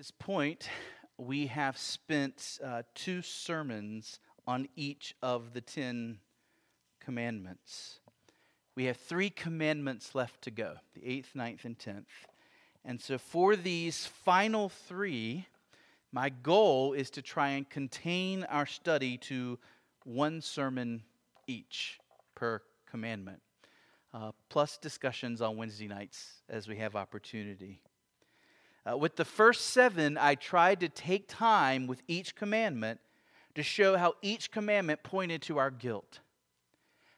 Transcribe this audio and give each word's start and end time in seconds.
this 0.00 0.10
point, 0.10 0.66
we 1.18 1.46
have 1.48 1.76
spent 1.76 2.58
uh, 2.64 2.80
two 2.94 3.20
sermons 3.20 4.18
on 4.46 4.66
each 4.74 5.14
of 5.20 5.52
the 5.52 5.60
Ten 5.60 6.20
Commandments. 7.00 8.00
We 8.74 8.86
have 8.86 8.96
three 8.96 9.28
commandments 9.28 10.14
left 10.14 10.40
to 10.44 10.50
go 10.50 10.76
the 10.94 11.06
eighth, 11.06 11.34
ninth, 11.34 11.66
and 11.66 11.78
tenth. 11.78 12.08
And 12.82 12.98
so, 12.98 13.18
for 13.18 13.56
these 13.56 14.06
final 14.06 14.70
three, 14.70 15.46
my 16.12 16.30
goal 16.30 16.94
is 16.94 17.10
to 17.10 17.20
try 17.20 17.50
and 17.50 17.68
contain 17.68 18.44
our 18.44 18.64
study 18.64 19.18
to 19.18 19.58
one 20.04 20.40
sermon 20.40 21.02
each 21.46 22.00
per 22.34 22.62
commandment, 22.90 23.42
uh, 24.14 24.32
plus 24.48 24.78
discussions 24.78 25.42
on 25.42 25.58
Wednesday 25.58 25.88
nights 25.88 26.40
as 26.48 26.68
we 26.68 26.76
have 26.76 26.96
opportunity. 26.96 27.82
Uh, 28.88 28.96
with 28.96 29.16
the 29.16 29.24
first 29.24 29.66
seven, 29.66 30.16
I 30.16 30.34
tried 30.34 30.80
to 30.80 30.88
take 30.88 31.28
time 31.28 31.86
with 31.86 32.02
each 32.08 32.34
commandment 32.34 33.00
to 33.54 33.62
show 33.62 33.96
how 33.96 34.14
each 34.22 34.50
commandment 34.50 35.02
pointed 35.02 35.42
to 35.42 35.58
our 35.58 35.70
guilt. 35.70 36.20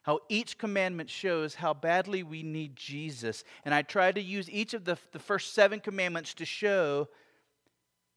How 0.02 0.20
each 0.28 0.58
commandment 0.58 1.08
shows 1.08 1.54
how 1.54 1.74
badly 1.74 2.24
we 2.24 2.42
need 2.42 2.74
Jesus. 2.74 3.44
And 3.64 3.72
I 3.72 3.82
tried 3.82 4.16
to 4.16 4.20
use 4.20 4.50
each 4.50 4.74
of 4.74 4.84
the, 4.84 4.98
the 5.12 5.20
first 5.20 5.54
seven 5.54 5.78
commandments 5.78 6.34
to 6.34 6.44
show 6.44 7.08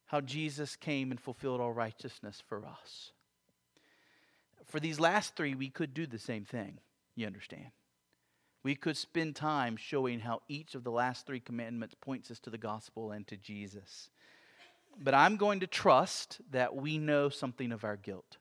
how 0.06 0.22
Jesus 0.22 0.76
came 0.76 1.12
and 1.12 1.20
fulfilled 1.20 1.62
all 1.62 1.74
righteousness 1.74 2.42
for 2.48 2.66
us. 2.66 3.12
For 4.66 4.80
these 4.80 5.00
last 5.00 5.36
three, 5.36 5.54
we 5.54 5.70
could 5.70 5.94
do 5.94 6.08
the 6.08 6.18
same 6.18 6.46
thing, 6.46 6.80
you 7.16 7.28
understand. 7.28 7.68
We 8.66 8.74
could 8.74 8.98
spend 8.98 9.36
time 9.36 9.78
showing 9.78 10.22
how 10.22 10.42
each 10.48 10.74
of 10.74 10.84
the 10.84 10.90
last 10.90 11.28
three 11.28 11.40
commandments 11.40 11.94
points 12.02 12.32
us 12.32 12.40
to 12.40 12.50
the 12.50 12.58
gospel 12.58 13.12
and 13.12 13.28
to 13.28 13.38
Jesus. 13.38 14.10
But 15.00 15.14
I'm 15.14 15.38
going 15.38 15.60
to 15.60 15.68
trust 15.68 16.40
that 16.50 16.76
we 16.76 16.98
know 16.98 17.30
something 17.30 17.72
of 17.72 17.84
our 17.84 17.96
guilt. 17.96 18.38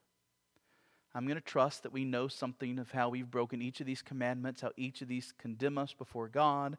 I'm 1.14 1.26
going 1.26 1.36
to 1.36 1.42
trust 1.42 1.82
that 1.82 1.92
we 1.92 2.06
know 2.06 2.26
something 2.28 2.78
of 2.78 2.90
how 2.90 3.10
we've 3.10 3.30
broken 3.30 3.60
each 3.60 3.80
of 3.80 3.86
these 3.86 4.00
commandments, 4.00 4.62
how 4.62 4.70
each 4.78 5.02
of 5.02 5.08
these 5.08 5.34
condemn 5.36 5.76
us 5.76 5.92
before 5.92 6.28
God, 6.28 6.78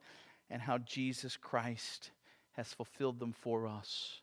and 0.49 0.63
how 0.63 0.79
Jesus 0.79 1.37
Christ 1.37 2.09
has 2.53 2.73
fulfilled 2.73 3.19
them 3.19 3.31
for 3.31 3.67
us. 3.67 4.21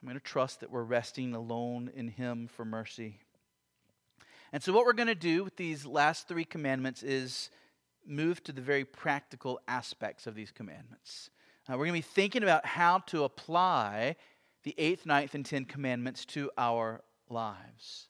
I'm 0.00 0.08
going 0.08 0.18
to 0.18 0.24
trust 0.24 0.60
that 0.60 0.70
we're 0.70 0.84
resting 0.84 1.34
alone 1.34 1.90
in 1.94 2.08
Him 2.08 2.48
for 2.48 2.64
mercy. 2.64 3.18
And 4.54 4.62
so, 4.62 4.72
what 4.72 4.86
we're 4.86 4.94
going 4.94 5.08
to 5.08 5.14
do 5.14 5.44
with 5.44 5.56
these 5.56 5.84
last 5.84 6.28
three 6.28 6.46
commandments 6.46 7.02
is 7.02 7.50
move 8.06 8.42
to 8.44 8.52
the 8.52 8.60
very 8.60 8.84
practical 8.84 9.60
aspects 9.68 10.26
of 10.26 10.34
these 10.34 10.50
commandments. 10.50 11.30
Uh, 11.68 11.72
we're 11.72 11.86
going 11.86 12.02
to 12.02 12.06
be 12.06 12.14
thinking 12.14 12.42
about 12.42 12.66
how 12.66 12.98
to 12.98 13.24
apply 13.24 14.16
the 14.64 14.74
eighth, 14.78 15.06
ninth, 15.06 15.34
and 15.34 15.44
tenth 15.44 15.68
commandments 15.68 16.24
to 16.24 16.50
our 16.58 17.02
lives. 17.28 18.08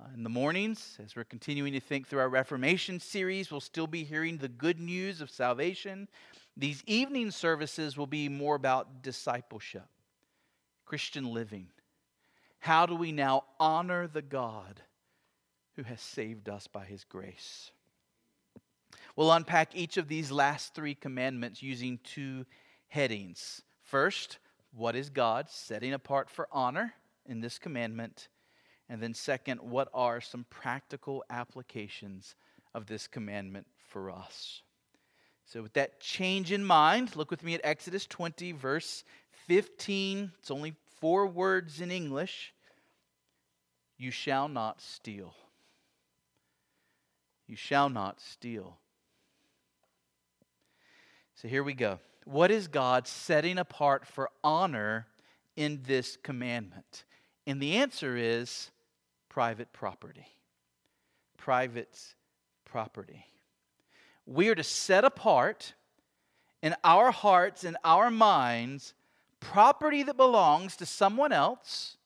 Uh, 0.00 0.08
in 0.14 0.22
the 0.22 0.30
mornings, 0.30 0.98
as 1.04 1.14
we're 1.14 1.24
continuing 1.24 1.72
to 1.72 1.80
think 1.80 2.06
through 2.06 2.18
our 2.18 2.28
Reformation 2.28 2.98
series, 2.98 3.50
we'll 3.50 3.60
still 3.60 3.86
be 3.86 4.04
hearing 4.04 4.38
the 4.38 4.48
good 4.48 4.80
news 4.80 5.20
of 5.20 5.30
salvation. 5.30 6.08
These 6.56 6.82
evening 6.86 7.30
services 7.30 7.96
will 7.96 8.06
be 8.06 8.28
more 8.28 8.56
about 8.56 9.02
discipleship, 9.02 9.86
Christian 10.84 11.32
living. 11.32 11.68
How 12.58 12.86
do 12.86 12.94
we 12.94 13.12
now 13.12 13.44
honor 13.58 14.06
the 14.06 14.22
God 14.22 14.82
who 15.76 15.82
has 15.84 16.00
saved 16.00 16.48
us 16.48 16.66
by 16.66 16.84
his 16.84 17.04
grace? 17.04 17.70
We'll 19.16 19.32
unpack 19.32 19.74
each 19.74 19.96
of 19.96 20.08
these 20.08 20.32
last 20.32 20.74
three 20.74 20.94
commandments 20.94 21.62
using 21.62 21.98
two 22.02 22.46
headings. 22.88 23.62
First, 23.82 24.38
what 24.74 24.96
is 24.96 25.10
God 25.10 25.50
setting 25.50 25.92
apart 25.92 26.30
for 26.30 26.48
honor 26.50 26.94
in 27.26 27.40
this 27.40 27.58
commandment? 27.58 28.28
And 28.88 29.02
then, 29.02 29.14
second, 29.14 29.60
what 29.60 29.88
are 29.92 30.20
some 30.20 30.46
practical 30.48 31.24
applications 31.30 32.34
of 32.74 32.86
this 32.86 33.06
commandment 33.06 33.66
for 33.88 34.10
us? 34.10 34.62
So, 35.44 35.62
with 35.62 35.74
that 35.74 36.00
change 36.00 36.52
in 36.52 36.64
mind, 36.64 37.14
look 37.14 37.30
with 37.30 37.42
me 37.42 37.54
at 37.54 37.60
Exodus 37.64 38.06
20, 38.06 38.52
verse 38.52 39.04
15. 39.46 40.32
It's 40.38 40.50
only 40.50 40.74
four 41.00 41.26
words 41.26 41.80
in 41.80 41.90
English. 41.90 42.54
You 43.98 44.10
shall 44.10 44.48
not 44.48 44.80
steal. 44.80 45.34
You 47.46 47.56
shall 47.56 47.90
not 47.90 48.20
steal. 48.20 48.78
So 51.42 51.48
here 51.48 51.64
we 51.64 51.74
go. 51.74 51.98
What 52.24 52.52
is 52.52 52.68
God 52.68 53.08
setting 53.08 53.58
apart 53.58 54.06
for 54.06 54.30
honor 54.44 55.08
in 55.56 55.80
this 55.84 56.16
commandment? 56.22 57.04
And 57.48 57.60
the 57.60 57.78
answer 57.78 58.16
is 58.16 58.70
private 59.28 59.72
property. 59.72 60.28
Private 61.36 61.98
property. 62.64 63.26
We 64.24 64.50
are 64.50 64.54
to 64.54 64.62
set 64.62 65.04
apart 65.04 65.74
in 66.62 66.76
our 66.84 67.10
hearts 67.10 67.64
and 67.64 67.76
our 67.82 68.08
minds 68.08 68.94
property 69.40 70.04
that 70.04 70.16
belongs 70.16 70.76
to 70.76 70.86
someone 70.86 71.32
else, 71.32 71.96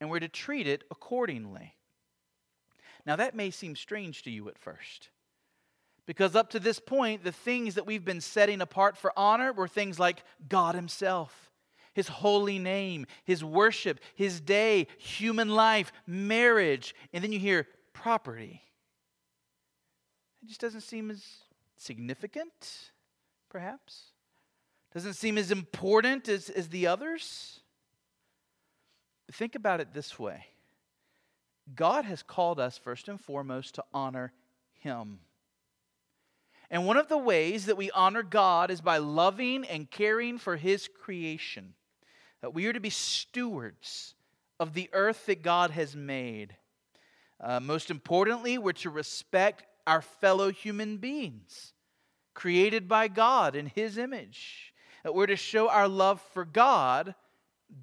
and 0.00 0.10
we're 0.10 0.18
to 0.18 0.28
treat 0.28 0.66
it 0.66 0.82
accordingly. 0.90 1.76
Now, 3.06 3.14
that 3.14 3.36
may 3.36 3.52
seem 3.52 3.76
strange 3.76 4.24
to 4.24 4.30
you 4.32 4.48
at 4.48 4.58
first. 4.58 5.10
Because 6.06 6.36
up 6.36 6.50
to 6.50 6.60
this 6.60 6.78
point, 6.78 7.24
the 7.24 7.32
things 7.32 7.74
that 7.74 7.86
we've 7.86 8.04
been 8.04 8.20
setting 8.20 8.60
apart 8.60 8.96
for 8.96 9.12
honor 9.16 9.52
were 9.52 9.68
things 9.68 9.98
like 9.98 10.22
God 10.48 10.76
Himself, 10.76 11.50
His 11.94 12.08
holy 12.08 12.58
name, 12.60 13.06
His 13.24 13.42
worship, 13.42 13.98
His 14.14 14.40
day, 14.40 14.86
human 14.98 15.48
life, 15.48 15.92
marriage, 16.06 16.94
and 17.12 17.24
then 17.24 17.32
you 17.32 17.40
hear 17.40 17.66
property. 17.92 18.62
It 20.42 20.48
just 20.48 20.60
doesn't 20.60 20.82
seem 20.82 21.10
as 21.10 21.24
significant, 21.76 22.92
perhaps. 23.48 24.12
Doesn't 24.94 25.14
seem 25.14 25.36
as 25.36 25.50
important 25.50 26.28
as, 26.28 26.48
as 26.50 26.68
the 26.68 26.86
others. 26.86 27.60
Think 29.32 29.56
about 29.56 29.80
it 29.80 29.92
this 29.92 30.18
way 30.20 30.46
God 31.74 32.04
has 32.04 32.22
called 32.22 32.60
us, 32.60 32.78
first 32.78 33.08
and 33.08 33.20
foremost, 33.20 33.74
to 33.74 33.84
honor 33.92 34.32
Him. 34.72 35.18
And 36.70 36.86
one 36.86 36.96
of 36.96 37.08
the 37.08 37.18
ways 37.18 37.66
that 37.66 37.76
we 37.76 37.90
honor 37.92 38.22
God 38.22 38.70
is 38.70 38.80
by 38.80 38.98
loving 38.98 39.64
and 39.64 39.90
caring 39.90 40.38
for 40.38 40.56
His 40.56 40.88
creation. 40.88 41.74
That 42.40 42.54
we 42.54 42.66
are 42.66 42.72
to 42.72 42.80
be 42.80 42.90
stewards 42.90 44.14
of 44.58 44.74
the 44.74 44.90
earth 44.92 45.26
that 45.26 45.42
God 45.42 45.70
has 45.70 45.94
made. 45.94 46.56
Uh, 47.40 47.60
most 47.60 47.90
importantly, 47.90 48.58
we're 48.58 48.72
to 48.72 48.90
respect 48.90 49.64
our 49.86 50.02
fellow 50.02 50.50
human 50.50 50.96
beings, 50.96 51.72
created 52.34 52.88
by 52.88 53.08
God 53.08 53.54
in 53.54 53.66
His 53.66 53.96
image. 53.98 54.72
That 55.04 55.14
we're 55.14 55.26
to 55.26 55.36
show 55.36 55.68
our 55.68 55.86
love 55.86 56.20
for 56.34 56.44
God 56.44 57.14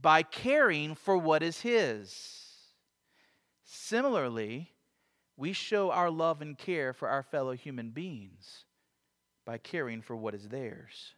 by 0.02 0.24
caring 0.24 0.96
for 0.96 1.18
what 1.18 1.42
is 1.42 1.62
His. 1.62 2.50
Similarly, 3.64 4.72
we 5.38 5.54
show 5.54 5.92
our 5.92 6.12
love 6.12 6.42
and 6.42 6.58
care 6.58 6.92
for 6.92 7.08
our 7.08 7.24
fellow 7.24 7.54
human 7.54 7.92
beings 7.92 8.66
by 9.46 9.58
caring 9.58 10.02
for 10.02 10.16
what 10.16 10.36
is 10.36 10.48
theirs. 10.50 11.16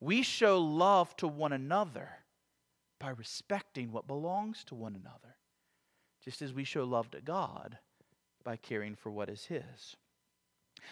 We 0.00 0.22
show 0.22 0.60
love 0.60 1.16
to 1.16 1.28
one 1.28 1.52
another 1.52 2.10
by 2.98 3.10
respecting 3.10 3.92
what 3.92 4.06
belongs 4.06 4.64
to 4.64 4.74
one 4.74 4.94
another, 4.94 5.36
just 6.24 6.42
as 6.42 6.52
we 6.52 6.64
show 6.64 6.84
love 6.84 7.10
to 7.10 7.20
God 7.20 7.78
by 8.44 8.56
caring 8.56 8.94
for 8.94 9.10
what 9.10 9.28
is 9.28 9.46
His. 9.46 9.96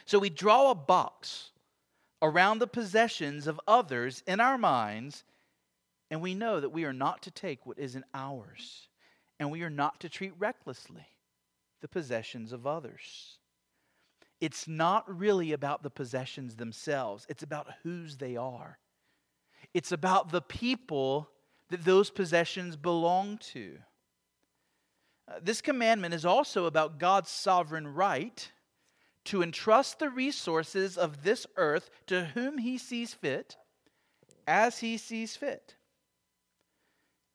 So 0.04 0.18
we 0.18 0.30
draw 0.30 0.70
a 0.70 0.74
box 0.74 1.50
around 2.20 2.58
the 2.58 2.66
possessions 2.66 3.46
of 3.46 3.60
others 3.66 4.22
in 4.26 4.40
our 4.40 4.58
minds, 4.58 5.24
and 6.10 6.20
we 6.20 6.34
know 6.34 6.60
that 6.60 6.70
we 6.70 6.84
are 6.84 6.92
not 6.92 7.22
to 7.22 7.30
take 7.30 7.66
what 7.66 7.78
isn't 7.78 8.04
ours, 8.12 8.88
and 9.38 9.50
we 9.50 9.62
are 9.62 9.70
not 9.70 10.00
to 10.00 10.08
treat 10.08 10.32
recklessly 10.38 11.06
the 11.80 11.88
possessions 11.88 12.52
of 12.52 12.66
others 12.66 13.38
it's 14.44 14.68
not 14.68 15.04
really 15.08 15.52
about 15.52 15.82
the 15.82 15.88
possessions 15.88 16.56
themselves, 16.56 17.24
it's 17.30 17.42
about 17.42 17.66
whose 17.82 18.18
they 18.18 18.36
are. 18.36 18.78
It's 19.72 19.90
about 19.90 20.32
the 20.32 20.42
people 20.42 21.30
that 21.70 21.86
those 21.86 22.10
possessions 22.10 22.76
belong 22.76 23.38
to. 23.38 23.78
Uh, 25.26 25.40
this 25.42 25.62
commandment 25.62 26.12
is 26.12 26.26
also 26.26 26.66
about 26.66 26.98
God's 26.98 27.30
sovereign 27.30 27.88
right 27.88 28.52
to 29.24 29.42
entrust 29.42 29.98
the 29.98 30.10
resources 30.10 30.98
of 30.98 31.22
this 31.22 31.46
earth 31.56 31.88
to 32.08 32.26
whom 32.26 32.58
he 32.58 32.76
sees 32.76 33.14
fit 33.14 33.56
as 34.46 34.80
he 34.80 34.98
sees 34.98 35.36
fit. 35.36 35.76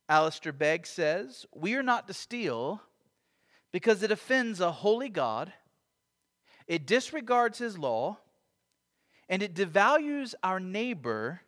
Alistair 0.08 0.54
Begg 0.54 0.86
says, 0.86 1.48
We 1.56 1.74
are 1.74 1.82
not 1.82 2.08
to 2.08 2.14
steal 2.14 2.84
because 3.72 4.04
it 4.04 4.12
offends 4.12 4.60
a 4.60 4.72
holy 4.72 5.10
God 5.10 5.52
it 6.70 6.86
disregards 6.86 7.58
his 7.58 7.78
law, 7.78 8.20
and 9.28 9.42
it 9.42 9.56
devalues 9.56 10.36
our 10.44 10.60
neighbor 10.60 11.42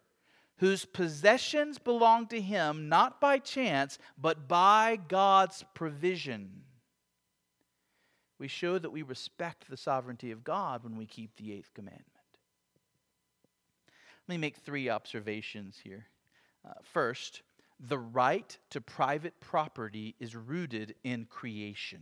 whose 0.57 0.83
possessions 0.83 1.77
belong 1.77 2.27
to 2.27 2.41
him 2.41 2.89
not 2.89 3.21
by 3.21 3.38
chance, 3.38 4.00
but 4.18 4.47
by 4.47 5.00
God's 5.07 5.63
provision. 5.75 6.63
We 8.39 8.47
show 8.47 8.79
that 8.79 8.89
we 8.89 9.03
respect 9.03 9.69
the 9.69 9.77
sovereignty 9.77 10.31
of 10.31 10.44
God 10.44 10.83
when 10.83 10.97
we 10.97 11.06
keep 11.06 11.35
the 11.35 11.53
eighth 11.53 11.71
commandment. 11.75 12.07
Let 14.27 14.33
me 14.33 14.38
make 14.39 14.57
three 14.57 14.89
observations 14.89 15.79
here. 15.83 16.07
Uh, 16.67 16.74
first, 16.81 17.44
the 17.79 18.00
right 18.00 18.57
to 18.71 18.81
private 18.81 19.39
property 19.39 20.15
is 20.19 20.35
rooted 20.35 20.95
in 21.03 21.25
creation. 21.25 22.01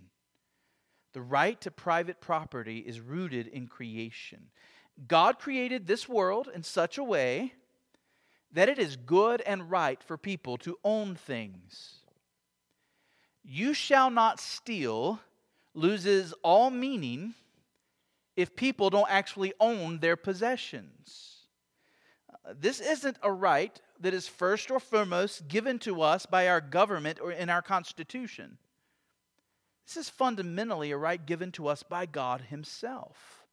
The 1.14 1.22
right 1.22 1.60
to 1.62 1.72
private 1.72 2.22
property 2.22 2.80
is 2.80 3.00
rooted 3.00 3.48
in 3.48 3.68
creation. 3.68 4.48
God 5.08 5.40
created 5.40 5.88
this 5.88 6.08
world 6.08 6.50
in 6.54 6.64
such 6.64 6.98
a 6.98 7.04
way 7.04 7.54
that 8.52 8.70
it 8.70 8.80
is 8.80 8.96
good 8.96 9.42
and 9.42 9.70
right 9.70 10.02
for 10.04 10.18
people 10.18 10.58
to 10.60 10.78
own 10.84 11.16
things. 11.16 12.00
You 13.44 13.74
shall 13.74 14.10
not 14.10 14.40
steal 14.40 15.20
loses 15.74 16.34
all 16.44 16.70
meaning 16.70 17.34
if 18.36 18.56
people 18.56 18.90
don't 18.90 19.10
actually 19.10 19.54
own 19.60 20.00
their 20.00 20.16
possessions. 20.16 21.46
Uh, 22.30 22.54
this 22.60 22.80
isn't 22.80 23.18
a 23.22 23.32
right 23.32 23.80
that 24.00 24.14
is 24.14 24.28
first 24.28 24.72
or 24.72 24.80
foremost 24.80 25.48
given 25.48 25.78
to 25.80 26.02
us 26.02 26.26
by 26.26 26.48
our 26.48 26.62
government 26.62 27.20
or 27.22 27.32
in 27.32 27.50
our 27.50 27.62
Constitution. 27.62 28.58
This 29.90 30.06
is 30.06 30.10
fundamentally 30.12 30.92
a 30.92 30.98
right 30.98 31.26
given 31.26 31.52
to 31.54 31.68
us 31.68 31.82
by 31.82 32.06
God 32.06 32.42
Himself. 32.42 33.44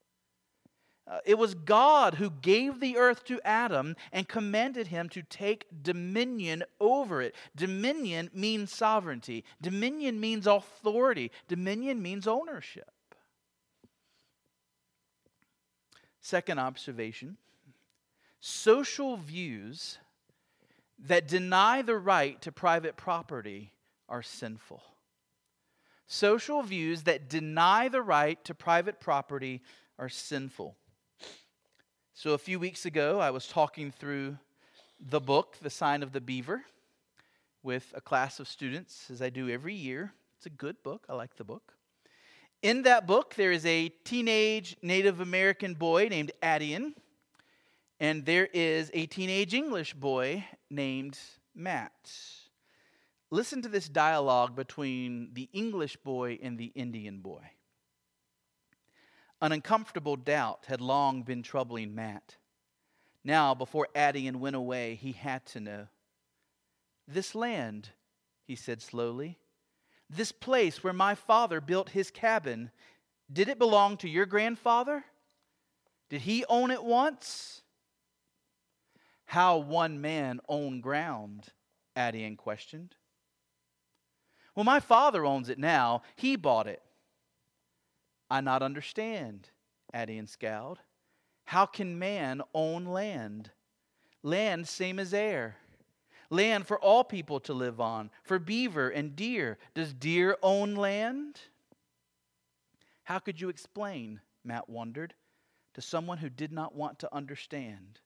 Uh, 1.09 1.21
it 1.25 1.38
was 1.38 1.55
God 1.55 2.15
who 2.15 2.29
gave 2.29 2.79
the 2.79 2.99
earth 2.99 3.25
to 3.25 3.41
Adam 3.43 3.97
and 4.12 4.29
commanded 4.29 4.88
him 4.88 5.09
to 5.11 5.23
take 5.23 5.67
dominion 5.83 6.65
over 6.81 7.23
it. 7.23 7.35
Dominion 7.55 8.29
means 8.35 8.73
sovereignty, 8.73 9.44
dominion 9.62 10.19
means 10.19 10.49
authority, 10.49 11.31
dominion 11.47 12.03
means 12.03 12.27
ownership. 12.27 12.91
Second 16.21 16.59
observation 16.59 17.37
social 18.41 19.17
views 19.17 19.99
that 20.99 21.29
deny 21.29 21.83
the 21.83 21.97
right 21.97 22.43
to 22.43 22.50
private 22.53 22.97
property 22.97 23.73
are 24.09 24.23
sinful. 24.23 24.83
Social 26.06 26.62
views 26.62 27.03
that 27.03 27.29
deny 27.29 27.88
the 27.88 28.03
right 28.03 28.43
to 28.44 28.55
private 28.55 29.00
property 29.00 29.62
are 29.99 30.08
sinful. 30.08 30.76
So, 32.14 32.31
a 32.31 32.38
few 32.38 32.58
weeks 32.58 32.87
ago, 32.87 33.20
I 33.20 33.31
was 33.31 33.47
talking 33.49 33.91
through 33.91 34.38
the 35.00 35.20
book, 35.20 35.56
The 35.61 35.70
Sign 35.70 36.03
of 36.03 36.12
the 36.12 36.20
Beaver, 36.20 36.62
with 37.62 37.93
a 37.94 38.00
class 38.00 38.41
of 38.41 38.49
students, 38.49 39.11
as 39.11 39.20
I 39.20 39.31
do 39.31 39.50
every 39.50 39.75
year. 39.75 40.12
It's 40.37 40.47
a 40.47 40.50
good 40.50 40.82
book. 40.82 41.05
I 41.08 41.14
like 41.14 41.37
the 41.37 41.44
book. 41.44 41.75
In 42.62 42.82
that 42.82 43.06
book, 43.06 43.35
there 43.35 43.52
is 43.52 43.67
a 43.67 43.88
teenage 44.05 44.76
Native 44.82 45.20
American 45.20 45.75
boy 45.75 46.09
named 46.09 46.32
Attean, 46.43 46.94
and 48.00 48.25
there 48.25 48.49
is 48.52 48.91
a 48.94 49.06
teenage 49.06 49.55
English 49.55 49.94
boy 49.94 50.44
named 50.70 51.19
Matt. 51.55 52.11
Listen 53.37 53.61
to 53.61 53.69
this 53.69 53.87
dialogue 53.87 54.56
between 54.56 55.29
the 55.35 55.50
English 55.53 55.99
boy 55.99 56.38
and 56.43 56.56
the 56.56 56.73
Indian 56.75 57.19
boy. 57.19 57.43
An 59.43 59.53
uncomfortable 59.53 60.17
doubt 60.17 60.65
had 60.69 60.81
long 60.81 61.21
been 61.21 61.43
troubling 61.43 61.94
Matt. 61.94 62.37
Now, 63.23 63.55
before 63.55 63.88
Attean 63.94 64.37
went 64.37 64.56
away, 64.56 64.94
he 64.94 65.12
had 65.12 65.44
to 65.49 65.61
know. 65.61 65.88
This 67.06 67.35
land, 67.35 67.91
he 68.47 68.56
said 68.56 68.81
slowly, 68.81 69.37
this 70.09 70.33
place 70.33 70.83
where 70.83 70.94
my 70.94 71.15
father 71.15 71.61
built 71.61 71.91
his 71.91 72.11
cabin, 72.11 72.71
did 73.31 73.50
it 73.50 73.59
belong 73.59 73.99
to 73.99 74.09
your 74.09 74.25
grandfather? 74.25 75.05
Did 76.09 76.23
he 76.23 76.47
own 76.49 76.71
it 76.71 76.83
once? 76.83 77.61
How 79.27 79.59
one 79.59 80.00
man 80.00 80.41
own 80.49 80.81
ground? 80.81 81.49
Attean 81.94 82.38
questioned. 82.38 82.96
Well, 84.56 84.64
my 84.64 84.81
father 84.81 85.25
owns 85.25 85.50
it 85.50 85.58
now. 85.58 86.03
He 86.17 86.35
bought 86.35 86.67
it. 86.67 86.82
I 88.29 88.41
not 88.41 88.62
understand, 88.62 89.50
Attean 89.94 90.26
scowled. 90.26 90.81
How 91.44 91.67
can 91.67 91.99
man 91.99 92.43
own 92.55 92.87
land? 92.87 93.50
Land 94.23 94.67
same 94.67 94.99
as 94.99 95.14
air. 95.14 95.56
Land 96.31 96.67
for 96.67 96.81
all 96.81 97.05
people 97.05 97.38
to 97.41 97.53
live 97.53 97.81
on, 97.81 98.11
for 98.25 98.41
beaver 98.41 98.88
and 98.88 99.14
deer. 99.14 99.58
Does 99.75 99.93
deer 99.93 100.37
own 100.43 100.75
land? 100.75 101.38
How 103.05 103.20
could 103.20 103.41
you 103.41 103.49
explain, 103.49 104.20
Matt 104.43 104.69
wondered, 104.69 105.14
to 105.75 105.82
someone 105.82 106.19
who 106.19 106.31
did 106.31 106.50
not 106.50 106.75
want 106.75 106.99
to 107.00 107.14
understand? 107.14 108.00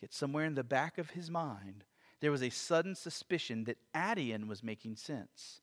Yet 0.00 0.14
somewhere 0.14 0.46
in 0.46 0.54
the 0.54 0.64
back 0.64 0.96
of 0.96 1.10
his 1.10 1.28
mind, 1.28 1.84
there 2.22 2.30
was 2.30 2.42
a 2.42 2.50
sudden 2.50 2.94
suspicion 2.94 3.64
that 3.64 3.78
Attean 3.94 4.46
was 4.46 4.62
making 4.62 4.94
sense, 4.94 5.60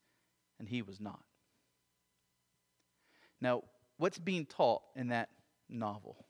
and 0.60 0.68
he 0.68 0.82
was 0.82 1.00
not. 1.00 1.24
Now, 3.40 3.64
what's 3.98 4.20
being 4.20 4.46
taught 4.46 4.82
in 4.94 5.08
that 5.08 5.30
novel? 5.70 6.26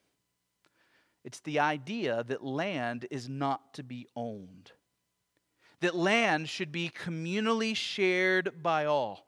It's 1.25 1.39
the 1.39 1.59
idea 1.59 2.23
that 2.27 2.45
land 2.45 3.07
is 3.09 3.27
not 3.27 3.73
to 3.73 3.83
be 3.83 4.07
owned, 4.15 4.71
that 5.81 5.95
land 5.95 6.47
should 6.47 6.71
be 6.71 6.89
communally 6.89 7.75
shared 7.75 8.61
by 8.61 8.85
all. 8.85 9.25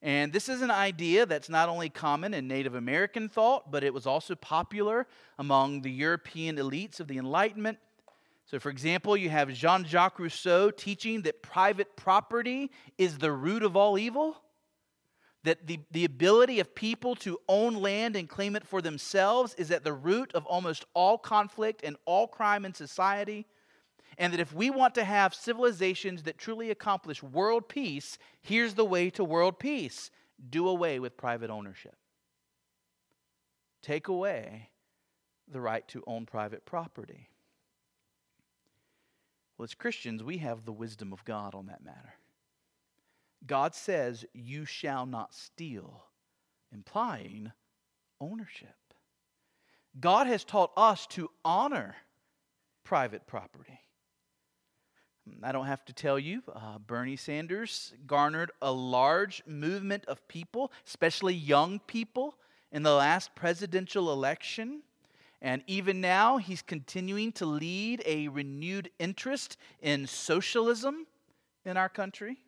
And 0.00 0.32
this 0.32 0.48
is 0.48 0.62
an 0.62 0.70
idea 0.70 1.26
that's 1.26 1.48
not 1.48 1.68
only 1.68 1.90
common 1.90 2.32
in 2.32 2.48
Native 2.48 2.74
American 2.74 3.28
thought, 3.28 3.70
but 3.70 3.84
it 3.84 3.92
was 3.92 4.06
also 4.06 4.34
popular 4.34 5.06
among 5.38 5.82
the 5.82 5.90
European 5.90 6.56
elites 6.56 7.00
of 7.00 7.08
the 7.08 7.18
Enlightenment. 7.18 7.78
So, 8.46 8.58
for 8.58 8.68
example, 8.68 9.16
you 9.16 9.30
have 9.30 9.52
Jean 9.52 9.84
Jacques 9.84 10.18
Rousseau 10.18 10.70
teaching 10.70 11.22
that 11.22 11.42
private 11.42 11.96
property 11.96 12.70
is 12.98 13.18
the 13.18 13.32
root 13.32 13.62
of 13.62 13.76
all 13.76 13.98
evil 13.98 14.36
that 15.44 15.66
the, 15.66 15.78
the 15.90 16.04
ability 16.04 16.58
of 16.58 16.74
people 16.74 17.14
to 17.14 17.38
own 17.48 17.74
land 17.76 18.16
and 18.16 18.28
claim 18.28 18.56
it 18.56 18.66
for 18.66 18.80
themselves 18.82 19.54
is 19.54 19.70
at 19.70 19.84
the 19.84 19.92
root 19.92 20.32
of 20.34 20.44
almost 20.46 20.86
all 20.94 21.18
conflict 21.18 21.82
and 21.84 21.96
all 22.06 22.26
crime 22.26 22.64
in 22.64 22.74
society. 22.74 23.46
And 24.16 24.32
that 24.32 24.40
if 24.40 24.54
we 24.54 24.70
want 24.70 24.94
to 24.94 25.04
have 25.04 25.34
civilizations 25.34 26.22
that 26.22 26.38
truly 26.38 26.70
accomplish 26.70 27.22
world 27.22 27.68
peace, 27.68 28.16
here's 28.40 28.74
the 28.74 28.84
way 28.84 29.10
to 29.10 29.24
world 29.24 29.58
peace 29.58 30.10
do 30.50 30.66
away 30.68 30.98
with 30.98 31.16
private 31.16 31.50
ownership. 31.50 31.96
Take 33.82 34.08
away 34.08 34.70
the 35.46 35.60
right 35.60 35.86
to 35.88 36.02
own 36.06 36.24
private 36.24 36.64
property. 36.64 37.28
Well, 39.56 39.64
as 39.64 39.74
Christians, 39.74 40.22
we 40.22 40.38
have 40.38 40.64
the 40.64 40.72
wisdom 40.72 41.12
of 41.12 41.24
God 41.24 41.54
on 41.54 41.66
that 41.66 41.84
matter. 41.84 42.14
God 43.46 43.74
says, 43.74 44.24
You 44.32 44.64
shall 44.64 45.06
not 45.06 45.34
steal, 45.34 46.04
implying 46.72 47.52
ownership. 48.20 48.74
God 50.00 50.26
has 50.26 50.44
taught 50.44 50.72
us 50.76 51.06
to 51.08 51.30
honor 51.44 51.94
private 52.84 53.26
property. 53.26 53.80
I 55.42 55.52
don't 55.52 55.66
have 55.66 55.84
to 55.86 55.92
tell 55.92 56.18
you, 56.18 56.42
uh, 56.54 56.78
Bernie 56.78 57.16
Sanders 57.16 57.94
garnered 58.06 58.50
a 58.60 58.72
large 58.72 59.42
movement 59.46 60.04
of 60.06 60.26
people, 60.28 60.70
especially 60.86 61.34
young 61.34 61.78
people, 61.78 62.34
in 62.70 62.82
the 62.82 62.92
last 62.92 63.34
presidential 63.34 64.12
election. 64.12 64.82
And 65.44 65.62
even 65.66 66.00
now, 66.00 66.38
he's 66.38 66.62
continuing 66.62 67.30
to 67.32 67.44
lead 67.44 68.02
a 68.06 68.28
renewed 68.28 68.90
interest 68.98 69.58
in 69.82 70.06
socialism 70.06 71.06
in 71.66 71.76
our 71.76 71.90
country. 71.90 72.38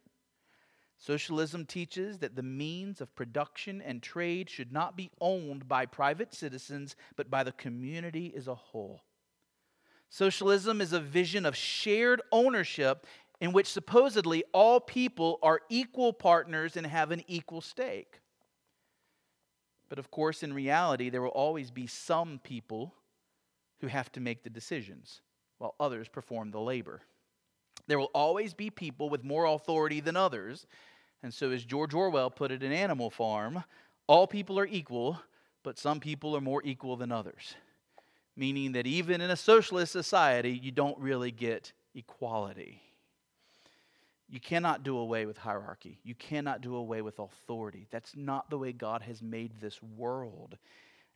Socialism 0.97 1.67
teaches 1.67 2.21
that 2.21 2.37
the 2.37 2.43
means 2.43 3.03
of 3.03 3.15
production 3.15 3.83
and 3.83 4.03
trade 4.03 4.49
should 4.49 4.73
not 4.73 4.97
be 4.97 5.11
owned 5.21 5.69
by 5.69 5.85
private 5.85 6.33
citizens, 6.33 6.97
but 7.17 7.29
by 7.29 7.45
the 7.45 7.53
community 7.53 8.33
as 8.35 8.49
a 8.49 8.55
whole. 8.55 9.03
Socialism 10.09 10.81
is 10.81 10.95
a 10.95 10.99
vision 10.99 11.45
of 11.45 11.55
shared 11.55 12.23
ownership 12.33 13.07
in 13.43 13.53
which 13.53 13.71
supposedly 13.71 14.43
all 14.55 14.81
people 14.81 15.39
are 15.43 15.61
equal 15.69 16.15
partners 16.15 16.79
and 16.79 16.87
have 16.87 17.11
an 17.11 17.23
equal 17.27 17.61
stake. 17.61 18.23
But 19.89 19.99
of 19.99 20.11
course, 20.11 20.43
in 20.43 20.53
reality, 20.53 21.11
there 21.11 21.23
will 21.23 21.29
always 21.31 21.71
be 21.71 21.87
some 21.87 22.41
people 22.43 22.95
who 23.81 23.87
have 23.87 24.11
to 24.13 24.21
make 24.21 24.43
the 24.43 24.51
decisions 24.51 25.21
while 25.59 25.75
others 25.79 26.09
perform 26.09 26.51
the 26.51 26.61
labor. 26.61 27.03
There 27.87 27.99
will 27.99 28.11
always 28.15 28.55
be 28.55 28.71
people 28.71 29.09
with 29.09 29.23
more 29.23 29.45
authority 29.45 30.01
than 30.01 30.17
others. 30.17 30.67
And 31.23 31.33
so, 31.33 31.51
as 31.51 31.65
George 31.65 31.95
Orwell 31.95 32.31
put 32.31 32.51
it 32.51 32.63
in 32.63 32.73
Animal 32.73 33.11
Farm, 33.11 33.65
all 34.07 34.27
people 34.27 34.59
are 34.59 34.67
equal, 34.67 35.21
but 35.63 35.79
some 35.79 36.01
people 36.01 36.37
are 36.37 36.41
more 36.41 36.63
equal 36.65 36.97
than 36.97 37.13
others. 37.13 37.55
meaning 38.37 38.73
that 38.73 38.87
even 38.87 39.21
in 39.21 39.31
a 39.31 39.37
socialist 39.37 39.93
society, 39.93 40.51
you 40.63 40.71
don't 40.71 40.99
really 40.99 41.31
get 41.31 41.73
equality. 41.95 42.83
You 44.29 44.41
cannot 44.41 44.83
do 44.83 44.97
away 44.99 45.25
with 45.25 45.39
hierarchy. 45.39 45.99
You 46.03 46.15
cannot 46.15 46.61
do 46.61 46.75
away 46.75 47.01
with 47.01 47.19
authority. 47.19 47.87
That's 47.91 48.17
not 48.17 48.51
the 48.51 48.59
way 48.59 48.73
God 48.73 49.03
has 49.03 49.23
made 49.23 49.61
this 49.61 49.81
world. 49.83 50.59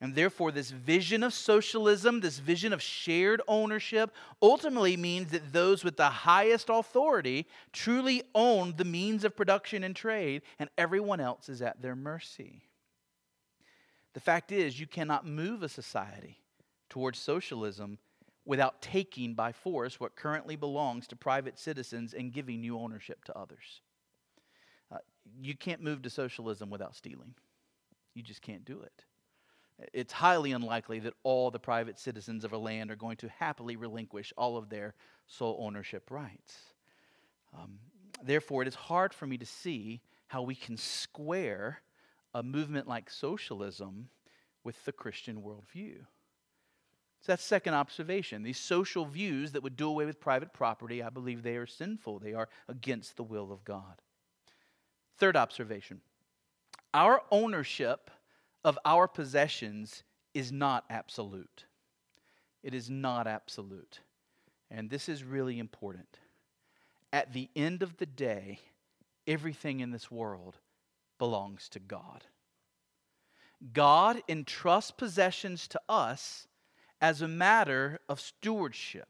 And 0.01 0.15
therefore, 0.15 0.51
this 0.51 0.71
vision 0.71 1.23
of 1.23 1.35
socialism, 1.35 2.21
this 2.21 2.39
vision 2.39 2.73
of 2.73 2.81
shared 2.81 3.43
ownership, 3.47 4.15
ultimately 4.41 4.97
means 4.97 5.31
that 5.33 5.53
those 5.53 5.85
with 5.85 5.97
the 5.97 6.09
highest 6.09 6.69
authority 6.71 7.47
truly 7.73 8.23
own 8.35 8.75
the 8.77 8.85
means 8.85 9.25
of 9.25 9.37
production 9.37 9.85
and 9.85 9.95
trade, 9.95 10.43
and 10.59 10.71
everyone 10.79 11.21
else 11.21 11.51
is 11.51 11.61
at 11.61 11.83
their 11.83 11.97
mercy. 11.97 12.63
The 14.15 14.21
fact 14.21 14.53
is, 14.53 14.81
you 14.81 14.87
cannot 14.87 15.27
move 15.27 15.63
a 15.63 15.69
society 15.69 16.39
towards 16.89 17.19
socialism 17.19 17.99
without 18.45 18.81
taking 18.81 19.35
by 19.35 19.53
force 19.53 20.01
what 20.01 20.17
currently 20.17 20.57
belongs 20.57 21.07
to 21.07 21.17
private 21.17 21.59
citizens 21.59 22.15
and 22.15 22.33
giving 22.33 22.61
new 22.61 22.79
ownership 22.79 23.25
to 23.25 23.39
others. 23.39 23.83
Uh, 24.91 24.99
you 25.41 25.57
can't 25.57 25.83
move 25.83 26.03
to 26.03 26.11
socialism 26.11 26.71
without 26.71 26.95
stealing. 26.95 27.35
You 28.15 28.23
just 28.23 28.43
can't 28.43 28.65
do 28.65 28.81
it. 28.81 29.05
It's 29.93 30.13
highly 30.13 30.53
unlikely 30.53 31.01
that 31.01 31.15
all 31.23 31.51
the 31.51 31.59
private 31.59 31.99
citizens 31.99 32.45
of 32.45 32.53
a 32.53 32.59
land 32.59 32.91
are 32.91 32.97
going 32.97 33.17
to 33.19 33.29
happily 33.29 33.77
relinquish 33.77 34.33
all 34.37 34.57
of 34.57 34.69
their 34.69 34.95
sole 35.27 35.57
ownership 35.61 36.11
rights. 36.11 36.57
Um, 37.57 37.79
therefore, 38.23 38.63
it 38.63 38.69
is 38.69 38.75
hard 38.75 39.15
for 39.15 39.27
me 39.27 39.39
to 39.39 39.47
see 39.47 40.03
how 40.27 40.43
we 40.43 40.55
can 40.55 40.77
square 40.77 41.81
a 42.35 42.43
movement 42.43 42.87
like 42.87 43.11
socialism 43.11 44.09
with 44.65 44.85
the 44.85 44.93
Christian 44.93 45.43
worldview. 45.43 45.97
So 47.21 47.33
that's 47.33 47.45
second 47.45 47.75
observation. 47.75 48.43
These 48.43 48.59
social 48.59 49.05
views 49.05 49.53
that 49.53 49.63
would 49.63 49.77
do 49.77 49.89
away 49.89 50.07
with 50.07 50.21
private 50.21 50.55
property, 50.55 51.03
I 51.03 51.11
believe 51.11 51.43
they 51.43 51.57
are 51.57 51.67
sinful. 51.67 52.19
They 52.19 52.33
are 52.33 52.49
against 52.69 53.17
the 53.17 53.23
will 53.23 53.53
of 53.53 53.65
God. 53.65 54.01
Third 55.19 55.37
observation. 55.37 56.01
Our 56.95 57.21
ownership 57.31 58.11
of 58.65 58.79
our 58.85 59.07
possessions 59.07 60.03
is 60.33 60.51
not 60.51 60.85
absolute. 60.89 61.67
It 62.63 62.75
is 62.75 62.89
not 62.89 63.27
absolute. 63.27 64.01
And 64.71 64.89
this 64.89 65.09
is 65.09 65.23
really 65.23 65.59
important. 65.59 66.19
At 67.13 67.33
the 67.33 67.51
end 67.55 67.83
of 67.83 67.99
the 67.99 68.07
day, 68.07 68.61
everything 69.27 69.81
in 69.81 69.91
this 69.91 70.11
world 70.11 70.57
belongs 71.19 71.69
to 71.71 71.79
God. 71.79 72.25
God 73.75 74.23
entrusts 74.27 74.91
possessions 74.91 75.69
to 75.69 75.81
us 75.89 76.47
as 77.01 77.23
a 77.23 77.29
matter 77.29 78.01
of 78.09 78.21
stewardship. 78.21 79.09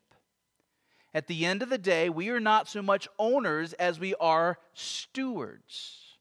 At 1.13 1.27
the 1.27 1.45
end 1.45 1.63
of 1.63 1.71
the 1.71 1.79
day, 1.79 2.09
we 2.09 2.29
are 2.29 2.41
not 2.41 2.69
so 2.69 2.83
much 2.83 3.09
owners 3.19 3.73
as 3.75 3.99
we 3.99 4.15
are 4.17 4.59
stewards. 4.75 6.17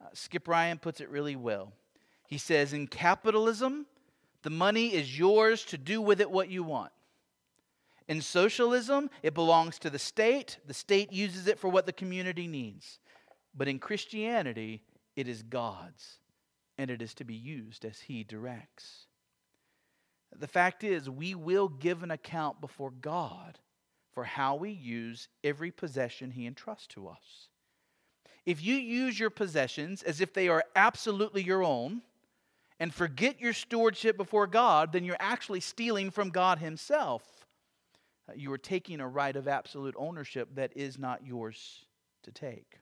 Uh, 0.00 0.08
Skip 0.12 0.46
Ryan 0.46 0.78
puts 0.78 1.00
it 1.00 1.10
really 1.10 1.34
well. 1.34 1.72
He 2.26 2.38
says, 2.38 2.72
In 2.72 2.86
capitalism, 2.86 3.86
the 4.42 4.50
money 4.50 4.94
is 4.94 5.18
yours 5.18 5.64
to 5.66 5.78
do 5.78 6.00
with 6.00 6.20
it 6.20 6.30
what 6.30 6.48
you 6.48 6.62
want. 6.62 6.92
In 8.06 8.20
socialism, 8.20 9.10
it 9.22 9.34
belongs 9.34 9.78
to 9.80 9.90
the 9.90 9.98
state. 9.98 10.58
The 10.66 10.74
state 10.74 11.12
uses 11.12 11.46
it 11.48 11.58
for 11.58 11.68
what 11.68 11.86
the 11.86 11.92
community 11.92 12.46
needs. 12.46 13.00
But 13.54 13.68
in 13.68 13.80
Christianity, 13.80 14.82
it 15.16 15.26
is 15.26 15.42
God's, 15.42 16.18
and 16.78 16.90
it 16.90 17.02
is 17.02 17.14
to 17.14 17.24
be 17.24 17.34
used 17.34 17.84
as 17.84 18.00
He 18.00 18.22
directs. 18.22 19.06
The 20.36 20.46
fact 20.46 20.84
is, 20.84 21.10
we 21.10 21.34
will 21.34 21.68
give 21.68 22.02
an 22.02 22.10
account 22.10 22.60
before 22.60 22.90
God 22.90 23.58
for 24.12 24.24
how 24.24 24.56
we 24.56 24.70
use 24.70 25.28
every 25.44 25.70
possession 25.70 26.30
He 26.30 26.46
entrusts 26.46 26.86
to 26.88 27.08
us. 27.08 27.48
If 28.46 28.62
you 28.62 28.74
use 28.74 29.18
your 29.18 29.30
possessions 29.30 30.02
as 30.02 30.20
if 30.20 30.32
they 30.32 30.48
are 30.48 30.64
absolutely 30.74 31.42
your 31.42 31.62
own 31.62 32.02
and 32.78 32.92
forget 32.94 33.40
your 33.40 33.52
stewardship 33.52 34.16
before 34.16 34.46
God, 34.46 34.92
then 34.92 35.04
you're 35.04 35.16
actually 35.20 35.60
stealing 35.60 36.10
from 36.10 36.30
God 36.30 36.58
Himself. 36.58 37.46
Uh, 38.28 38.32
you 38.34 38.50
are 38.52 38.58
taking 38.58 39.00
a 39.00 39.08
right 39.08 39.36
of 39.36 39.46
absolute 39.46 39.94
ownership 39.98 40.54
that 40.54 40.72
is 40.74 40.98
not 40.98 41.26
yours 41.26 41.84
to 42.22 42.30
take. 42.30 42.78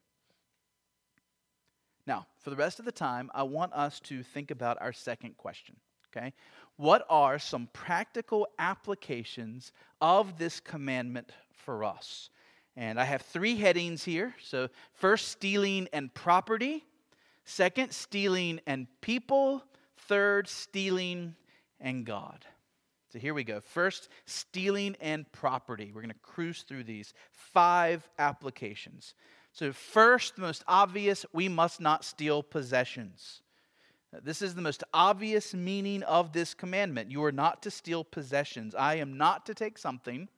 Now, 2.07 2.27
for 2.39 2.51
the 2.51 2.57
rest 2.57 2.79
of 2.79 2.85
the 2.85 2.93
time, 2.93 3.31
I 3.35 3.43
want 3.43 3.75
us 3.75 4.01
to 4.01 4.23
think 4.23 4.51
about 4.51 4.81
our 4.81 4.93
second 4.93 5.37
question. 5.37 5.77
Okay? 6.17 6.33
What 6.77 7.05
are 7.11 7.39
some 7.39 7.69
practical 7.73 8.47
applications 8.59 9.73
of 10.01 10.39
this 10.39 10.61
commandment 10.61 11.33
for 11.53 11.85
us? 11.85 12.31
And 12.77 13.01
I 13.01 13.05
have 13.05 13.23
three 13.23 13.57
headings 13.57 14.05
here. 14.05 14.35
So, 14.41 14.69
first, 14.93 15.29
stealing 15.29 15.89
and 15.93 16.15
property. 16.15 16.85
Second, 17.45 17.93
stealing 17.93 18.61
and 18.67 18.87
people. 19.01 19.65
Third, 19.97 20.47
stealing 20.47 21.35
and 21.81 22.05
God. 22.07 22.45
So 23.13 23.19
here 23.19 23.35
we 23.35 23.43
go. 23.43 23.61
First, 23.61 24.09
stealing 24.27 24.97
and 25.01 25.31
property. 25.33 25.91
We're 25.95 26.03
going 26.03 26.13
to 26.13 26.21
cruise 26.21 26.63
through 26.63 26.85
these 26.85 27.15
five 27.33 28.09
applications. 28.19 29.15
So, 29.53 29.73
first, 29.73 30.37
the 30.37 30.43
most 30.43 30.63
obvious, 30.69 31.25
we 31.33 31.49
must 31.49 31.81
not 31.81 32.05
steal 32.05 32.43
possessions. 32.43 33.41
This 34.13 34.41
is 34.41 34.55
the 34.55 34.63
most 34.63 34.83
obvious 34.95 35.53
meaning 35.53 36.03
of 36.03 36.33
this 36.33 36.55
commandment. 36.55 37.11
You 37.11 37.23
are 37.25 37.33
not 37.33 37.63
to 37.63 37.71
steal 37.71 38.05
possessions. 38.05 38.75
I 38.75 38.95
am 38.95 39.19
not 39.19 39.45
to 39.47 39.55
take 39.55 39.77
something 39.77 40.29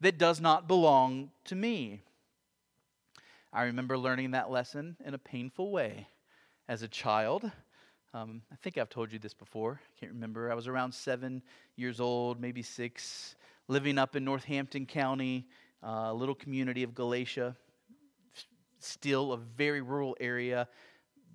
that 0.00 0.16
does 0.16 0.40
not 0.40 0.66
belong 0.66 1.30
to 1.44 1.54
me. 1.54 2.00
I 3.52 3.64
remember 3.64 3.98
learning 3.98 4.30
that 4.30 4.50
lesson 4.50 4.96
in 5.04 5.12
a 5.12 5.18
painful 5.18 5.70
way 5.70 6.08
as 6.68 6.82
a 6.82 6.88
child. 6.88 7.50
Um, 8.14 8.42
I 8.50 8.56
think 8.56 8.78
I've 8.78 8.88
told 8.88 9.12
you 9.12 9.18
this 9.18 9.34
before. 9.34 9.78
I 9.84 10.00
can't 10.00 10.12
remember. 10.12 10.50
I 10.50 10.54
was 10.54 10.66
around 10.66 10.92
seven 10.92 11.42
years 11.76 12.00
old, 12.00 12.40
maybe 12.40 12.62
six, 12.62 13.36
living 13.68 13.98
up 13.98 14.16
in 14.16 14.24
Northampton 14.24 14.86
County, 14.86 15.46
uh, 15.84 16.08
a 16.08 16.14
little 16.14 16.34
community 16.34 16.82
of 16.82 16.94
Galatia 16.94 17.56
still 18.84 19.32
a 19.32 19.36
very 19.36 19.80
rural 19.80 20.16
area. 20.20 20.68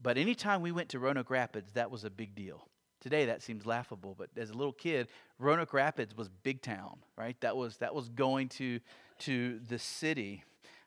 But 0.02 0.18
anytime 0.18 0.62
we 0.62 0.72
went 0.72 0.90
to 0.90 1.00
Roanoke 1.00 1.30
Rapids, 1.30 1.74
that 1.74 1.90
was 1.90 2.04
a 2.04 2.10
big 2.10 2.36
deal. 2.36 2.68
Today 3.00 3.26
that 3.26 3.42
seems 3.42 3.66
laughable, 3.66 4.16
but 4.18 4.30
as 4.38 4.50
a 4.50 4.54
little 4.54 4.74
kid, 4.74 5.08
Roanoke 5.40 5.74
Rapids 5.74 6.16
was 6.16 6.30
big 6.30 6.62
town, 6.62 6.98
right? 7.16 7.40
That 7.42 7.56
was 7.56 7.78
that 7.78 7.94
was 7.94 8.10
going 8.10 8.50
to 8.50 8.80
to 9.20 9.60
the 9.68 9.78
city, 9.80 10.44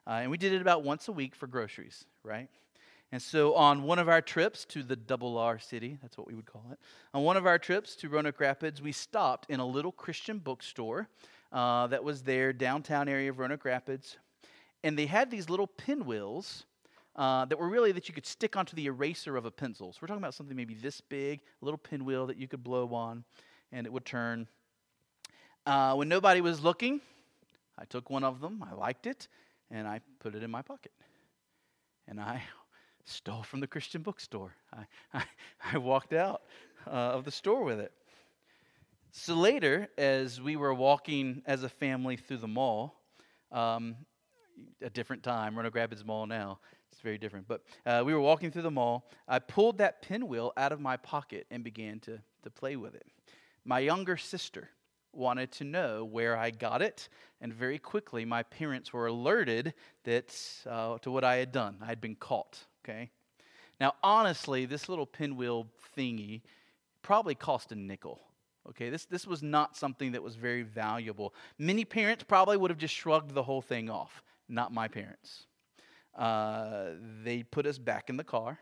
uh, 0.06 0.20
and 0.22 0.30
we 0.30 0.36
did 0.36 0.52
it 0.52 0.60
about 0.60 0.82
once 0.82 1.08
a 1.08 1.12
week 1.12 1.34
for 1.34 1.46
groceries, 1.46 2.04
right? 2.24 2.48
And 3.12 3.22
so 3.22 3.54
on 3.54 3.84
one 3.84 3.98
of 3.98 4.08
our 4.08 4.20
trips 4.20 4.64
to 4.66 4.82
the 4.82 4.96
double 4.96 5.38
R 5.38 5.58
city, 5.58 5.98
that's 6.02 6.18
what 6.18 6.26
we 6.26 6.34
would 6.34 6.46
call 6.46 6.64
it, 6.72 6.78
on 7.14 7.22
one 7.22 7.36
of 7.36 7.46
our 7.46 7.58
trips 7.58 7.96
to 7.96 8.08
Roanoke 8.08 8.40
Rapids, 8.40 8.82
we 8.82 8.92
stopped 8.92 9.46
in 9.48 9.60
a 9.60 9.66
little 9.66 9.92
Christian 9.92 10.38
bookstore 10.38 11.08
uh, 11.52 11.86
that 11.88 12.02
was 12.02 12.22
there 12.22 12.52
downtown 12.52 13.08
area 13.08 13.30
of 13.30 13.38
Roanoke 13.38 13.64
Rapids 13.64 14.16
and 14.82 14.98
they 14.98 15.06
had 15.06 15.30
these 15.30 15.50
little 15.50 15.66
pinwheels 15.66 16.64
uh, 17.16 17.44
that 17.46 17.58
were 17.58 17.68
really 17.68 17.92
that 17.92 18.08
you 18.08 18.14
could 18.14 18.26
stick 18.26 18.56
onto 18.56 18.76
the 18.76 18.86
eraser 18.86 19.36
of 19.36 19.44
a 19.44 19.50
pencil. 19.50 19.92
So 19.92 19.98
we're 20.00 20.08
talking 20.08 20.22
about 20.22 20.34
something 20.34 20.56
maybe 20.56 20.74
this 20.74 21.00
big, 21.00 21.40
a 21.60 21.64
little 21.64 21.78
pinwheel 21.78 22.26
that 22.26 22.36
you 22.36 22.48
could 22.48 22.62
blow 22.62 22.94
on, 22.94 23.24
and 23.72 23.86
it 23.86 23.92
would 23.92 24.04
turn. 24.04 24.46
Uh, 25.66 25.94
when 25.94 26.08
nobody 26.08 26.40
was 26.40 26.62
looking, 26.62 27.00
I 27.78 27.84
took 27.84 28.10
one 28.10 28.24
of 28.24 28.40
them. 28.40 28.64
I 28.68 28.74
liked 28.74 29.06
it, 29.06 29.28
and 29.70 29.86
I 29.86 30.00
put 30.20 30.34
it 30.34 30.42
in 30.42 30.50
my 30.50 30.62
pocket. 30.62 30.92
And 32.08 32.20
I 32.20 32.42
stole 33.04 33.42
from 33.42 33.60
the 33.60 33.66
Christian 33.66 34.02
bookstore. 34.02 34.54
I, 34.72 34.84
I, 35.18 35.24
I 35.74 35.78
walked 35.78 36.12
out 36.12 36.42
uh, 36.86 36.90
of 36.90 37.24
the 37.24 37.30
store 37.30 37.64
with 37.64 37.80
it. 37.80 37.92
So 39.12 39.34
later, 39.34 39.88
as 39.98 40.40
we 40.40 40.54
were 40.54 40.72
walking 40.72 41.42
as 41.44 41.64
a 41.64 41.68
family 41.68 42.16
through 42.16 42.36
the 42.36 42.48
mall, 42.48 42.94
um, 43.50 43.96
a 44.82 44.90
different 44.90 45.22
time. 45.22 45.56
Roanoke 45.56 45.74
Rapids 45.74 46.04
Mall 46.04 46.26
now. 46.26 46.60
It's 46.92 47.00
very 47.00 47.18
different. 47.18 47.46
But 47.48 47.62
uh, 47.86 48.02
we 48.04 48.12
were 48.12 48.20
walking 48.20 48.50
through 48.50 48.62
the 48.62 48.70
mall. 48.70 49.08
I 49.28 49.38
pulled 49.38 49.78
that 49.78 50.02
pinwheel 50.02 50.52
out 50.56 50.72
of 50.72 50.80
my 50.80 50.96
pocket 50.96 51.46
and 51.50 51.62
began 51.62 52.00
to, 52.00 52.18
to 52.42 52.50
play 52.50 52.76
with 52.76 52.94
it. 52.94 53.06
My 53.64 53.78
younger 53.80 54.16
sister 54.16 54.68
wanted 55.12 55.50
to 55.52 55.64
know 55.64 56.04
where 56.04 56.36
I 56.36 56.50
got 56.50 56.82
it, 56.82 57.08
and 57.40 57.52
very 57.52 57.78
quickly 57.78 58.24
my 58.24 58.42
parents 58.44 58.92
were 58.92 59.06
alerted 59.06 59.74
that 60.04 60.36
uh, 60.68 60.98
to 60.98 61.10
what 61.10 61.24
I 61.24 61.36
had 61.36 61.52
done. 61.52 61.76
I 61.80 61.86
had 61.86 62.00
been 62.00 62.16
caught. 62.16 62.58
Okay. 62.84 63.10
Now, 63.80 63.94
honestly, 64.02 64.66
this 64.66 64.88
little 64.88 65.06
pinwheel 65.06 65.66
thingy 65.96 66.42
probably 67.02 67.34
cost 67.34 67.72
a 67.72 67.74
nickel. 67.74 68.20
Okay, 68.68 68.90
this, 68.90 69.06
this 69.06 69.26
was 69.26 69.42
not 69.42 69.76
something 69.76 70.12
that 70.12 70.22
was 70.22 70.36
very 70.36 70.62
valuable. 70.62 71.34
Many 71.58 71.84
parents 71.86 72.24
probably 72.24 72.58
would 72.58 72.70
have 72.70 72.78
just 72.78 72.94
shrugged 72.94 73.32
the 73.32 73.42
whole 73.42 73.62
thing 73.62 73.88
off 73.88 74.22
not 74.50 74.72
my 74.72 74.88
parents. 74.88 75.46
Uh, 76.16 76.90
they 77.24 77.42
put 77.42 77.66
us 77.66 77.78
back 77.78 78.10
in 78.10 78.16
the 78.16 78.24
car. 78.24 78.58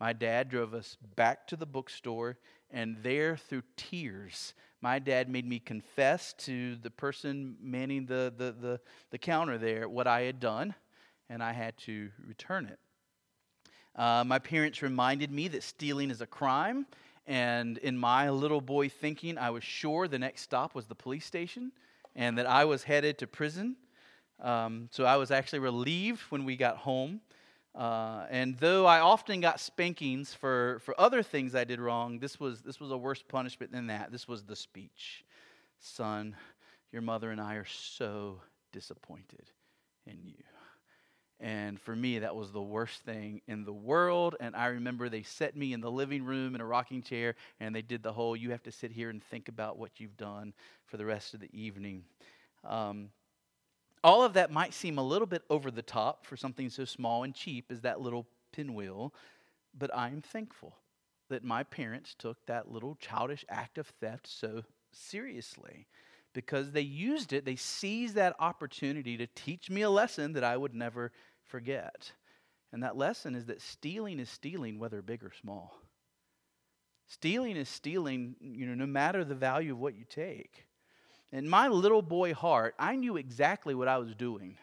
My 0.00 0.12
dad 0.12 0.48
drove 0.48 0.74
us 0.74 0.96
back 1.16 1.46
to 1.48 1.56
the 1.56 1.66
bookstore, 1.66 2.38
and 2.70 2.96
there, 3.02 3.36
through 3.36 3.62
tears, 3.76 4.54
my 4.80 4.98
dad 5.00 5.28
made 5.28 5.46
me 5.46 5.58
confess 5.58 6.34
to 6.34 6.76
the 6.76 6.90
person 6.90 7.56
manning 7.60 8.06
the, 8.06 8.32
the, 8.36 8.52
the, 8.52 8.80
the 9.10 9.18
counter 9.18 9.58
there 9.58 9.88
what 9.88 10.06
I 10.06 10.22
had 10.22 10.38
done, 10.38 10.74
and 11.28 11.42
I 11.42 11.52
had 11.52 11.76
to 11.78 12.10
return 12.24 12.66
it. 12.66 12.78
Uh, 13.96 14.22
my 14.24 14.38
parents 14.38 14.82
reminded 14.82 15.32
me 15.32 15.48
that 15.48 15.64
stealing 15.64 16.10
is 16.10 16.20
a 16.20 16.26
crime, 16.26 16.86
and 17.26 17.76
in 17.78 17.98
my 17.98 18.30
little 18.30 18.60
boy 18.60 18.88
thinking, 18.88 19.36
I 19.36 19.50
was 19.50 19.64
sure 19.64 20.06
the 20.06 20.18
next 20.18 20.42
stop 20.42 20.74
was 20.74 20.86
the 20.86 20.94
police 20.94 21.26
station 21.26 21.72
and 22.18 22.36
that 22.38 22.46
I 22.46 22.64
was 22.64 22.82
headed 22.82 23.18
to 23.18 23.26
prison. 23.26 23.76
Um, 24.40 24.88
so 24.90 25.04
I 25.04 25.16
was 25.16 25.30
actually 25.30 25.60
relieved 25.60 26.20
when 26.30 26.44
we 26.44 26.56
got 26.56 26.76
home. 26.76 27.20
Uh, 27.74 28.26
and 28.30 28.56
though 28.58 28.86
I 28.86 29.00
often 29.00 29.40
got 29.40 29.60
spankings 29.60 30.34
for, 30.34 30.80
for 30.84 30.98
other 31.00 31.22
things 31.22 31.54
I 31.54 31.64
did 31.64 31.80
wrong, 31.80 32.18
this 32.18 32.40
was, 32.40 32.62
this 32.62 32.80
was 32.80 32.90
a 32.90 32.96
worse 32.96 33.22
punishment 33.22 33.72
than 33.72 33.86
that. 33.88 34.10
This 34.10 34.26
was 34.26 34.44
the 34.44 34.56
speech 34.56 35.24
Son, 35.80 36.34
your 36.92 37.02
mother 37.02 37.30
and 37.30 37.40
I 37.40 37.54
are 37.54 37.66
so 37.66 38.40
disappointed 38.72 39.50
in 40.06 40.18
you. 40.24 40.34
And 41.40 41.80
for 41.80 41.94
me, 41.94 42.18
that 42.18 42.34
was 42.34 42.50
the 42.50 42.60
worst 42.60 43.02
thing 43.02 43.42
in 43.46 43.64
the 43.64 43.72
world. 43.72 44.34
And 44.40 44.56
I 44.56 44.66
remember 44.66 45.08
they 45.08 45.22
set 45.22 45.56
me 45.56 45.72
in 45.72 45.80
the 45.80 45.90
living 45.90 46.24
room 46.24 46.56
in 46.56 46.60
a 46.60 46.66
rocking 46.66 47.00
chair 47.00 47.36
and 47.60 47.72
they 47.72 47.82
did 47.82 48.02
the 48.02 48.12
whole 48.12 48.34
you 48.34 48.50
have 48.50 48.62
to 48.64 48.72
sit 48.72 48.90
here 48.90 49.08
and 49.08 49.22
think 49.22 49.48
about 49.48 49.78
what 49.78 50.00
you've 50.00 50.16
done 50.16 50.52
for 50.86 50.96
the 50.96 51.06
rest 51.06 51.34
of 51.34 51.40
the 51.40 51.50
evening. 51.52 52.02
Um, 52.64 53.10
all 54.02 54.22
of 54.22 54.34
that 54.34 54.50
might 54.50 54.74
seem 54.74 54.98
a 54.98 55.02
little 55.02 55.26
bit 55.26 55.42
over 55.50 55.70
the 55.70 55.82
top 55.82 56.26
for 56.26 56.36
something 56.36 56.70
so 56.70 56.84
small 56.84 57.24
and 57.24 57.34
cheap 57.34 57.70
as 57.70 57.80
that 57.82 58.00
little 58.00 58.26
pinwheel, 58.52 59.14
but 59.76 59.94
I'm 59.94 60.22
thankful 60.22 60.76
that 61.30 61.44
my 61.44 61.62
parents 61.62 62.14
took 62.18 62.38
that 62.46 62.70
little 62.70 62.96
childish 62.96 63.44
act 63.48 63.78
of 63.78 63.86
theft 64.00 64.26
so 64.26 64.62
seriously 64.92 65.86
because 66.34 66.70
they 66.72 66.80
used 66.80 67.32
it, 67.32 67.44
they 67.44 67.56
seized 67.56 68.14
that 68.14 68.36
opportunity 68.38 69.16
to 69.16 69.26
teach 69.34 69.70
me 69.70 69.82
a 69.82 69.90
lesson 69.90 70.32
that 70.34 70.44
I 70.44 70.56
would 70.56 70.74
never 70.74 71.12
forget. 71.44 72.12
And 72.72 72.82
that 72.82 72.96
lesson 72.96 73.34
is 73.34 73.46
that 73.46 73.62
stealing 73.62 74.20
is 74.20 74.28
stealing, 74.28 74.78
whether 74.78 75.02
big 75.02 75.24
or 75.24 75.32
small. 75.40 75.74
Stealing 77.06 77.56
is 77.56 77.68
stealing, 77.68 78.36
you 78.40 78.66
know, 78.66 78.74
no 78.74 78.86
matter 78.86 79.24
the 79.24 79.34
value 79.34 79.72
of 79.72 79.78
what 79.78 79.96
you 79.96 80.04
take. 80.08 80.67
In 81.32 81.48
my 81.48 81.68
little 81.68 82.02
boy 82.02 82.32
heart, 82.32 82.74
I 82.78 82.96
knew 82.96 83.16
exactly 83.16 83.74
what 83.74 83.88
I 83.88 83.98
was 83.98 84.14
doing 84.14 84.56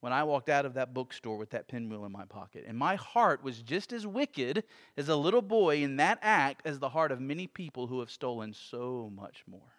when 0.00 0.12
I 0.12 0.24
walked 0.24 0.48
out 0.48 0.66
of 0.66 0.74
that 0.74 0.94
bookstore 0.94 1.36
with 1.36 1.50
that 1.50 1.68
pinwheel 1.68 2.04
in 2.04 2.12
my 2.12 2.24
pocket. 2.24 2.64
And 2.66 2.76
my 2.76 2.96
heart 2.96 3.42
was 3.42 3.62
just 3.62 3.92
as 3.92 4.06
wicked 4.06 4.64
as 4.96 5.08
a 5.08 5.16
little 5.16 5.42
boy 5.42 5.82
in 5.82 5.96
that 5.96 6.18
act 6.22 6.66
as 6.66 6.78
the 6.78 6.88
heart 6.88 7.12
of 7.12 7.20
many 7.20 7.46
people 7.46 7.86
who 7.86 8.00
have 8.00 8.10
stolen 8.10 8.52
so 8.52 9.10
much 9.14 9.42
more. 9.46 9.72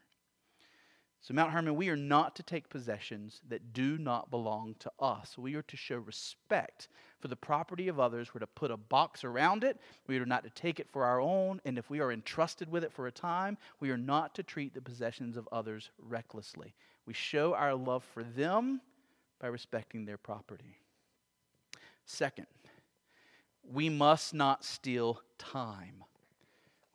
So, 1.21 1.33
Mount 1.33 1.51
Hermon, 1.51 1.75
we 1.75 1.89
are 1.89 1.97
not 1.97 2.35
to 2.37 2.43
take 2.43 2.69
possessions 2.69 3.41
that 3.49 3.73
do 3.73 3.97
not 3.97 4.31
belong 4.31 4.75
to 4.79 4.91
us. 4.99 5.37
We 5.37 5.55
are 5.55 5.63
to 5.63 5.77
show 5.77 5.97
respect 5.97 6.87
for 7.19 7.27
the 7.27 7.35
property 7.35 7.87
of 7.87 7.99
others. 7.99 8.33
We're 8.33 8.39
to 8.39 8.47
put 8.47 8.71
a 8.71 8.77
box 8.77 9.23
around 9.23 9.63
it. 9.63 9.79
We 10.07 10.17
are 10.17 10.25
not 10.25 10.43
to 10.43 10.49
take 10.49 10.79
it 10.79 10.89
for 10.89 11.05
our 11.05 11.19
own. 11.19 11.61
And 11.65 11.77
if 11.77 11.89
we 11.89 11.99
are 11.99 12.11
entrusted 12.11 12.71
with 12.71 12.83
it 12.83 12.93
for 12.93 13.07
a 13.07 13.11
time, 13.11 13.57
we 13.79 13.89
are 13.91 13.97
not 13.97 14.35
to 14.35 14.43
treat 14.43 14.73
the 14.73 14.81
possessions 14.81 15.37
of 15.37 15.47
others 15.51 15.89
recklessly. 15.97 16.73
We 17.05 17.13
show 17.13 17.53
our 17.53 17.75
love 17.75 18.03
for 18.03 18.23
them 18.23 18.81
by 19.39 19.47
respecting 19.47 20.05
their 20.05 20.17
property. 20.17 20.77
Second, 22.05 22.47
we 23.63 23.89
must 23.89 24.33
not 24.33 24.63
steal 24.63 25.21
time 25.37 26.03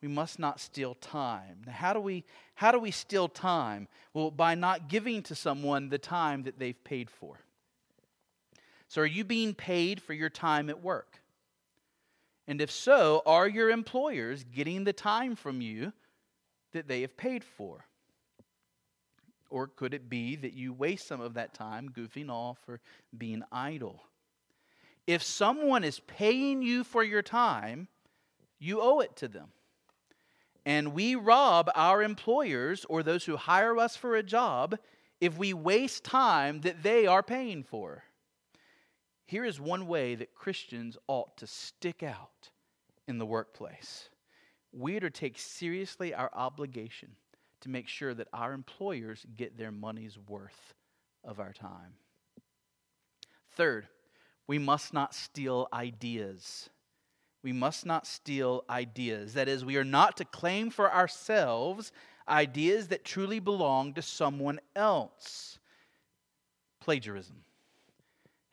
we 0.03 0.09
must 0.09 0.37
not 0.37 0.59
steal 0.59 0.95
time. 0.95 1.61
Now, 1.65 1.71
how 1.71 1.93
do 1.93 2.01
we 2.01 2.25
how 2.55 2.73
do 2.73 2.79
we 2.79 2.91
steal 2.91 3.29
time? 3.29 3.87
Well, 4.13 4.31
by 4.31 4.53
not 4.53 4.89
giving 4.89 5.23
to 5.23 5.33
someone 5.33 5.87
the 5.87 5.97
time 5.97 6.43
that 6.43 6.59
they've 6.59 6.83
paid 6.83 7.09
for. 7.09 7.39
So, 8.93 9.01
are 9.01 9.07
you 9.07 9.23
being 9.23 9.55
paid 9.55 9.99
for 9.99 10.13
your 10.13 10.29
time 10.29 10.69
at 10.69 10.83
work? 10.83 11.19
And 12.47 12.61
if 12.61 12.69
so, 12.69 13.23
are 13.25 13.47
your 13.47 13.71
employers 13.71 14.43
getting 14.43 14.83
the 14.83 14.93
time 14.93 15.35
from 15.35 15.61
you 15.61 15.93
that 16.73 16.87
they 16.87 17.01
have 17.01 17.17
paid 17.17 17.43
for? 17.43 17.85
Or 19.49 19.65
could 19.65 19.95
it 19.95 20.11
be 20.11 20.35
that 20.35 20.53
you 20.53 20.73
waste 20.73 21.07
some 21.07 21.21
of 21.21 21.33
that 21.33 21.55
time 21.55 21.89
goofing 21.89 22.29
off 22.29 22.59
or 22.67 22.81
being 23.17 23.41
idle? 23.51 23.99
If 25.07 25.23
someone 25.23 25.83
is 25.83 25.99
paying 26.01 26.61
you 26.61 26.83
for 26.83 27.03
your 27.03 27.23
time, 27.23 27.87
you 28.59 28.79
owe 28.79 28.99
it 28.99 29.15
to 29.15 29.27
them 29.27 29.47
and 30.67 30.93
we 30.93 31.15
rob 31.15 31.71
our 31.73 32.03
employers 32.03 32.85
or 32.87 33.01
those 33.01 33.25
who 33.25 33.37
hire 33.37 33.75
us 33.75 33.95
for 33.95 34.17
a 34.17 34.21
job 34.21 34.77
if 35.19 35.35
we 35.35 35.51
waste 35.51 36.03
time 36.03 36.61
that 36.61 36.83
they 36.83 37.07
are 37.07 37.23
paying 37.23 37.63
for. 37.63 38.03
Here 39.25 39.45
is 39.45 39.59
one 39.59 39.87
way 39.87 40.15
that 40.15 40.35
Christians 40.35 40.97
ought 41.07 41.37
to 41.37 41.47
stick 41.47 42.03
out 42.03 42.49
in 43.07 43.17
the 43.17 43.25
workplace. 43.25 44.09
We 44.71 44.97
are 44.97 45.01
to 45.01 45.09
take 45.09 45.37
seriously 45.39 46.13
our 46.13 46.29
obligation 46.33 47.15
to 47.61 47.69
make 47.69 47.87
sure 47.87 48.13
that 48.13 48.27
our 48.33 48.53
employers 48.53 49.25
get 49.35 49.57
their 49.57 49.71
money's 49.71 50.17
worth 50.27 50.73
of 51.23 51.39
our 51.39 51.53
time. 51.53 51.93
Third, 53.51 53.87
we 54.47 54.59
must 54.59 54.93
not 54.93 55.15
steal 55.15 55.67
ideas 55.71 56.69
we 57.43 57.51
must 57.51 57.85
not 57.85 58.07
steal 58.07 58.63
ideas. 58.69 59.33
That 59.33 59.49
is, 59.49 59.65
we 59.65 59.75
are 59.75 59.83
not 59.83 60.17
to 60.17 60.25
claim 60.25 60.69
for 60.69 60.91
ourselves 60.91 61.91
ideas 62.27 62.87
that 62.87 63.03
truly 63.03 63.39
belong 63.39 63.93
to 63.93 64.01
someone 64.01 64.61
else. 64.75 65.59
Plagiarism 66.79 67.43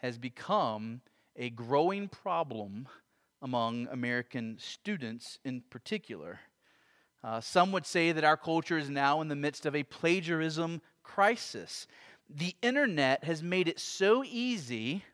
has 0.00 0.18
become 0.18 1.00
a 1.36 1.50
growing 1.50 2.08
problem 2.08 2.88
among 3.42 3.88
American 3.90 4.56
students 4.58 5.38
in 5.44 5.62
particular. 5.70 6.40
Uh, 7.22 7.40
some 7.40 7.72
would 7.72 7.86
say 7.86 8.12
that 8.12 8.24
our 8.24 8.36
culture 8.36 8.78
is 8.78 8.88
now 8.88 9.20
in 9.20 9.28
the 9.28 9.36
midst 9.36 9.66
of 9.66 9.76
a 9.76 9.82
plagiarism 9.82 10.80
crisis. 11.02 11.86
The 12.28 12.54
internet 12.62 13.24
has 13.24 13.42
made 13.42 13.68
it 13.68 13.78
so 13.78 14.24
easy 14.24 15.04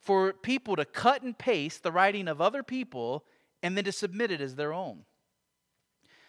for 0.00 0.32
people 0.32 0.76
to 0.76 0.84
cut 0.84 1.22
and 1.22 1.36
paste 1.36 1.82
the 1.82 1.92
writing 1.92 2.28
of 2.28 2.40
other 2.40 2.62
people 2.62 3.24
and 3.62 3.76
then 3.76 3.84
to 3.84 3.92
submit 3.92 4.30
it 4.30 4.40
as 4.40 4.54
their 4.54 4.72
own. 4.72 5.04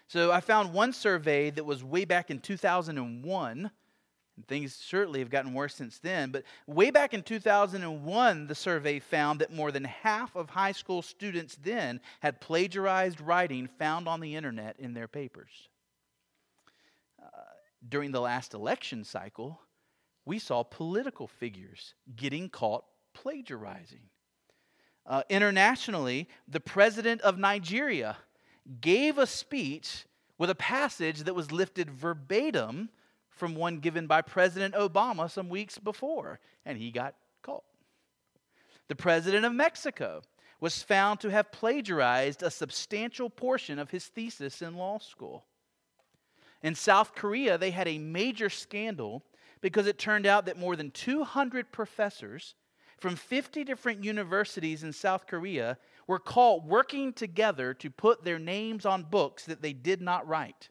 So 0.08 0.32
I 0.32 0.40
found 0.40 0.74
one 0.74 0.94
survey 0.94 1.50
that 1.52 1.66
was 1.66 1.84
way 1.84 2.06
back 2.06 2.32
in 2.32 2.40
2001. 2.40 3.72
Things 4.47 4.76
certainly 4.76 5.19
have 5.19 5.30
gotten 5.30 5.54
worse 5.54 5.73
since 5.73 5.97
then. 5.97 6.30
But 6.30 6.43
way 6.67 6.91
back 6.91 7.13
in 7.13 7.23
2001, 7.23 8.47
the 8.47 8.56
survey 8.56 9.00
found 9.00 9.39
that 9.39 9.52
more 9.52 9.71
than 9.71 9.84
half 9.84 10.36
of 10.36 10.50
high 10.50 10.73
school 10.73 11.02
students 11.02 11.58
then 11.62 12.00
had 12.19 12.39
plagiarized 12.39 13.19
writing 13.19 13.67
found 13.80 14.08
on 14.08 14.19
the 14.19 14.36
internet 14.36 14.76
in 14.80 14.93
their 14.93 15.08
papers. 15.08 15.69
Uh, 17.21 17.28
during 17.88 18.12
the 18.12 18.21
last 18.21 18.54
election 18.54 19.04
cycle, 19.04 19.60
we 20.26 20.38
saw 20.38 20.62
political 20.62 21.28
figures 21.28 21.95
getting 22.15 22.50
caught 22.50 22.84
plagiarizing. 23.13 24.10
Uh, 25.06 25.23
internationally, 25.30 26.28
the 26.47 26.60
president 26.60 27.21
of 27.21 27.39
Nigeria 27.39 28.17
gave 28.82 29.17
a 29.17 29.26
speech 29.26 30.06
with 30.38 30.50
a 30.50 30.56
passage 30.56 31.21
that 31.21 31.34
was 31.34 31.52
lifted 31.52 31.89
verbatim 31.89 32.89
from 33.38 33.56
one 33.56 33.80
given 33.80 34.08
by 34.08 34.21
President 34.21 34.73
Obama 34.73 35.30
some 35.30 35.50
weeks 35.50 35.78
before, 35.78 36.39
and 36.65 36.78
he 36.78 36.91
got 36.91 37.15
caught. 37.41 37.63
The 38.88 38.95
president 38.95 39.45
of 39.45 39.54
Mexico 39.54 40.21
was 40.60 40.82
found 40.82 41.19
to 41.19 41.30
have 41.30 41.52
plagiarized 41.52 42.41
a 42.41 42.52
substantial 42.52 43.30
portion 43.30 43.80
of 43.80 43.91
his 43.91 44.06
thesis 44.06 44.62
in 44.62 44.76
law 44.76 44.97
school. 44.97 45.45
In 46.63 46.73
South 46.73 47.13
Korea, 47.13 47.58
they 47.58 47.71
had 47.71 47.88
a 47.88 48.00
major 48.00 48.50
scandal 48.50 49.23
because 49.62 49.88
it 49.88 50.00
turned 50.00 50.26
out 50.26 50.45
that 50.45 50.58
more 50.58 50.76
than 50.76 50.91
200 50.91 51.71
professors 51.71 52.56
from 52.97 53.15
50 53.15 53.63
different 53.63 54.04
universities 54.04 54.84
in 54.84 54.91
South 54.91 55.28
Korea 55.28 55.78
were 56.08 56.19
caught 56.19 56.63
working 56.63 57.13
together 57.13 57.73
to 57.76 57.91
put 57.91 58.23
their 58.23 58.39
names 58.39 58.86
on 58.86 59.04
books 59.04 59.45
that 59.45 59.62
they 59.62 59.73
did 59.73 60.02
not 60.02 60.28
write 60.28 60.69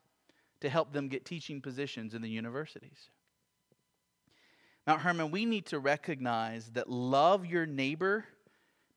to 0.66 0.70
help 0.70 0.92
them 0.92 1.06
get 1.06 1.24
teaching 1.24 1.60
positions 1.60 2.12
in 2.12 2.22
the 2.22 2.28
universities. 2.28 3.10
Mount 4.84 5.00
Hermon, 5.00 5.30
we 5.30 5.46
need 5.46 5.66
to 5.66 5.78
recognize 5.78 6.70
that 6.70 6.90
love 6.90 7.46
your 7.46 7.66
neighbor 7.66 8.24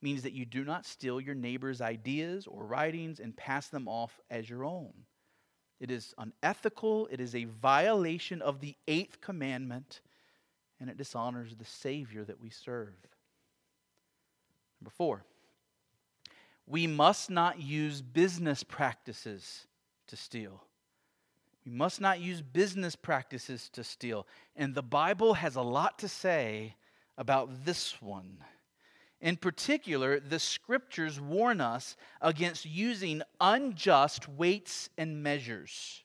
means 0.02 0.24
that 0.24 0.34
you 0.34 0.46
do 0.46 0.64
not 0.64 0.84
steal 0.84 1.22
your 1.22 1.36
neighbor's 1.36 1.80
ideas 1.80 2.48
or 2.48 2.66
writings 2.66 3.20
and 3.20 3.38
pass 3.38 3.68
them 3.68 3.88
off 3.88 4.20
as 4.32 4.50
your 4.50 4.66
own. 4.66 4.92
It 5.80 5.92
is 5.92 6.16
unethical, 6.18 7.08
it 7.12 7.22
is 7.22 7.36
a 7.36 7.44
violation 7.44 8.42
of 8.42 8.62
the 8.62 8.76
eighth 8.88 9.22
commandment, 9.22 10.02
and 10.80 10.90
it 10.90 10.98
dishonors 10.98 11.56
the 11.56 11.66
Savior 11.66 12.26
that 12.26 12.42
we 12.42 12.50
serve. 12.50 12.96
Number 14.82 14.90
four, 14.90 15.24
we 16.66 16.88
must 16.88 17.30
not 17.30 17.62
use 17.62 18.02
business 18.02 18.64
practices 18.64 19.68
to 20.08 20.18
steal. 20.18 20.64
You 21.70 21.78
must 21.78 22.02
not 22.02 22.20
use 22.20 22.42
business 22.42 22.96
practices 22.96 23.70
to 23.74 23.84
steal. 23.84 24.26
And 24.56 24.74
the 24.74 24.82
Bible 24.82 25.36
has 25.36 25.56
a 25.56 25.62
lot 25.62 26.00
to 26.00 26.08
say 26.08 26.74
about 27.16 27.64
this 27.64 28.02
one. 28.02 28.40
In 29.22 29.38
particular, 29.38 30.20
the 30.20 30.40
scriptures 30.40 31.22
warn 31.22 31.62
us 31.62 31.96
against 32.22 32.66
using 32.66 33.22
unjust 33.40 34.28
weights 34.28 34.90
and 34.98 35.22
measures. 35.22 36.04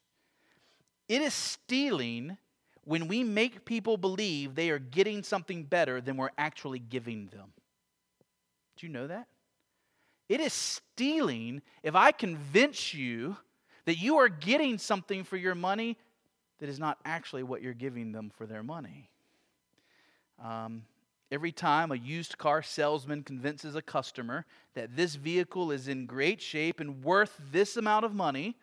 It 1.08 1.22
is 1.22 1.32
stealing 1.32 2.36
when 2.82 3.08
we 3.08 3.24
make 3.24 3.64
people 3.64 3.96
believe 3.96 4.54
they 4.54 4.68
are 4.68 4.78
getting 4.78 5.22
something 5.22 5.62
better 5.62 6.02
than 6.02 6.18
we're 6.18 6.28
actually 6.36 6.78
giving 6.78 7.28
them. 7.28 7.54
Do 8.76 8.86
you 8.86 8.92
know 8.92 9.06
that? 9.06 9.28
It 10.28 10.40
is 10.40 10.52
stealing 10.52 11.62
if 11.82 11.94
I 11.94 12.12
convince 12.12 12.92
you 12.92 13.38
that 13.86 13.98
you 13.98 14.16
are 14.16 14.28
getting 14.28 14.78
something 14.78 15.24
for 15.24 15.36
your 15.36 15.54
money 15.54 15.96
that 16.58 16.68
is 16.68 16.78
not 16.78 16.98
actually 17.04 17.42
what 17.42 17.62
you're 17.62 17.74
giving 17.74 18.12
them 18.12 18.30
for 18.36 18.46
their 18.46 18.62
money. 18.62 19.10
Um, 20.42 20.84
every 21.30 21.52
time 21.52 21.92
a 21.92 21.96
used 21.96 22.38
car 22.38 22.62
salesman 22.62 23.22
convinces 23.22 23.74
a 23.74 23.82
customer 23.82 24.46
that 24.74 24.96
this 24.96 25.14
vehicle 25.14 25.70
is 25.70 25.88
in 25.88 26.06
great 26.06 26.40
shape 26.40 26.80
and 26.80 27.04
worth 27.04 27.40
this 27.52 27.76
amount 27.76 28.04
of 28.04 28.14
money, 28.14 28.56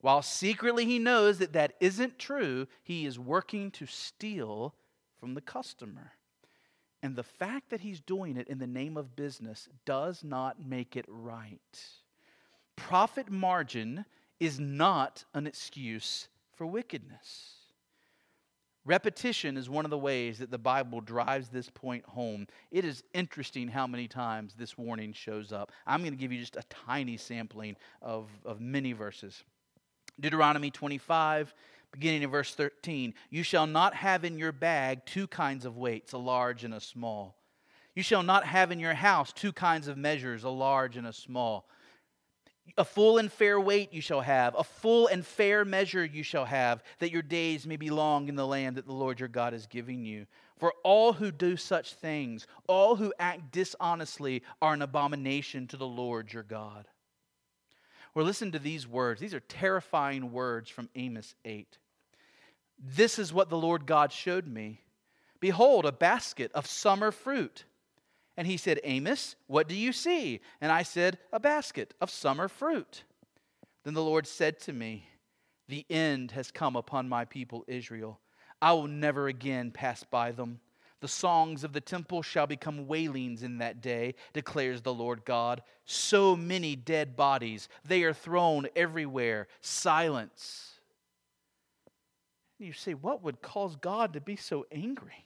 while 0.00 0.22
secretly 0.22 0.84
he 0.84 0.98
knows 0.98 1.38
that 1.38 1.54
that 1.54 1.74
isn't 1.80 2.18
true, 2.18 2.66
he 2.82 3.06
is 3.06 3.18
working 3.18 3.70
to 3.70 3.86
steal 3.86 4.74
from 5.18 5.34
the 5.34 5.40
customer. 5.40 6.12
And 7.02 7.16
the 7.16 7.22
fact 7.22 7.70
that 7.70 7.80
he's 7.80 8.00
doing 8.00 8.36
it 8.36 8.48
in 8.48 8.58
the 8.58 8.66
name 8.66 8.96
of 8.96 9.16
business 9.16 9.68
does 9.84 10.24
not 10.24 10.64
make 10.64 10.96
it 10.96 11.04
right. 11.08 11.58
Profit 12.76 13.30
margin 13.30 14.04
is 14.40 14.58
not 14.60 15.24
an 15.34 15.46
excuse 15.46 16.28
for 16.56 16.66
wickedness. 16.66 17.54
Repetition 18.86 19.56
is 19.56 19.70
one 19.70 19.86
of 19.86 19.90
the 19.90 19.98
ways 19.98 20.38
that 20.38 20.50
the 20.50 20.58
Bible 20.58 21.00
drives 21.00 21.48
this 21.48 21.70
point 21.70 22.04
home. 22.04 22.46
It 22.70 22.84
is 22.84 23.02
interesting 23.14 23.68
how 23.68 23.86
many 23.86 24.06
times 24.06 24.54
this 24.58 24.76
warning 24.76 25.14
shows 25.14 25.52
up. 25.52 25.72
I'm 25.86 26.00
going 26.00 26.12
to 26.12 26.18
give 26.18 26.32
you 26.32 26.40
just 26.40 26.56
a 26.56 26.62
tiny 26.68 27.16
sampling 27.16 27.76
of, 28.02 28.28
of 28.44 28.60
many 28.60 28.92
verses. 28.92 29.42
Deuteronomy 30.20 30.70
25, 30.70 31.54
beginning 31.92 32.22
in 32.22 32.30
verse 32.30 32.54
13. 32.54 33.14
You 33.30 33.42
shall 33.42 33.66
not 33.66 33.94
have 33.94 34.22
in 34.22 34.36
your 34.36 34.52
bag 34.52 35.06
two 35.06 35.28
kinds 35.28 35.64
of 35.64 35.78
weights, 35.78 36.12
a 36.12 36.18
large 36.18 36.62
and 36.62 36.74
a 36.74 36.80
small. 36.80 37.36
You 37.94 38.02
shall 38.02 38.22
not 38.22 38.44
have 38.44 38.70
in 38.70 38.80
your 38.80 38.94
house 38.94 39.32
two 39.32 39.52
kinds 39.52 39.88
of 39.88 39.96
measures, 39.96 40.44
a 40.44 40.50
large 40.50 40.98
and 40.98 41.06
a 41.06 41.12
small. 41.12 41.68
A 42.76 42.84
full 42.84 43.18
and 43.18 43.30
fair 43.30 43.60
weight 43.60 43.92
you 43.92 44.00
shall 44.00 44.20
have, 44.20 44.56
a 44.58 44.64
full 44.64 45.06
and 45.06 45.24
fair 45.24 45.64
measure 45.64 46.04
you 46.04 46.24
shall 46.24 46.44
have, 46.44 46.82
that 46.98 47.12
your 47.12 47.22
days 47.22 47.66
may 47.66 47.76
be 47.76 47.90
long 47.90 48.28
in 48.28 48.34
the 48.34 48.46
land 48.46 48.76
that 48.76 48.86
the 48.86 48.92
Lord 48.92 49.20
your 49.20 49.28
God 49.28 49.54
is 49.54 49.66
giving 49.66 50.04
you. 50.04 50.26
For 50.58 50.72
all 50.82 51.12
who 51.12 51.30
do 51.30 51.56
such 51.56 51.94
things, 51.94 52.48
all 52.66 52.96
who 52.96 53.12
act 53.18 53.52
dishonestly, 53.52 54.42
are 54.60 54.74
an 54.74 54.82
abomination 54.82 55.68
to 55.68 55.76
the 55.76 55.86
Lord 55.86 56.32
your 56.32 56.42
God. 56.42 56.88
Well, 58.14 58.24
listen 58.24 58.52
to 58.52 58.58
these 58.58 58.86
words. 58.86 59.20
These 59.20 59.34
are 59.34 59.40
terrifying 59.40 60.32
words 60.32 60.70
from 60.70 60.88
Amos 60.94 61.34
8. 61.44 61.78
This 62.78 63.18
is 63.18 63.32
what 63.32 63.50
the 63.50 63.58
Lord 63.58 63.86
God 63.86 64.12
showed 64.12 64.46
me. 64.46 64.80
Behold, 65.40 65.84
a 65.84 65.92
basket 65.92 66.50
of 66.54 66.66
summer 66.66 67.10
fruit. 67.10 67.64
And 68.36 68.46
he 68.46 68.56
said, 68.56 68.80
Amos, 68.82 69.36
what 69.46 69.68
do 69.68 69.74
you 69.74 69.92
see? 69.92 70.40
And 70.60 70.72
I 70.72 70.82
said, 70.82 71.18
A 71.32 71.38
basket 71.38 71.94
of 72.00 72.10
summer 72.10 72.48
fruit. 72.48 73.04
Then 73.84 73.94
the 73.94 74.02
Lord 74.02 74.26
said 74.26 74.58
to 74.60 74.72
me, 74.72 75.08
The 75.68 75.86
end 75.88 76.32
has 76.32 76.50
come 76.50 76.74
upon 76.74 77.08
my 77.08 77.24
people 77.24 77.64
Israel. 77.68 78.20
I 78.60 78.72
will 78.72 78.88
never 78.88 79.28
again 79.28 79.70
pass 79.70 80.02
by 80.02 80.32
them. 80.32 80.60
The 81.00 81.08
songs 81.08 81.64
of 81.64 81.74
the 81.74 81.82
temple 81.82 82.22
shall 82.22 82.46
become 82.46 82.86
wailings 82.86 83.42
in 83.42 83.58
that 83.58 83.82
day, 83.82 84.14
declares 84.32 84.80
the 84.80 84.94
Lord 84.94 85.24
God. 85.26 85.62
So 85.84 86.34
many 86.34 86.76
dead 86.76 87.14
bodies, 87.14 87.68
they 87.84 88.04
are 88.04 88.14
thrown 88.14 88.68
everywhere. 88.74 89.48
Silence. 89.60 90.70
You 92.58 92.72
say, 92.72 92.94
what 92.94 93.22
would 93.22 93.42
cause 93.42 93.76
God 93.76 94.14
to 94.14 94.20
be 94.20 94.36
so 94.36 94.64
angry? 94.72 95.23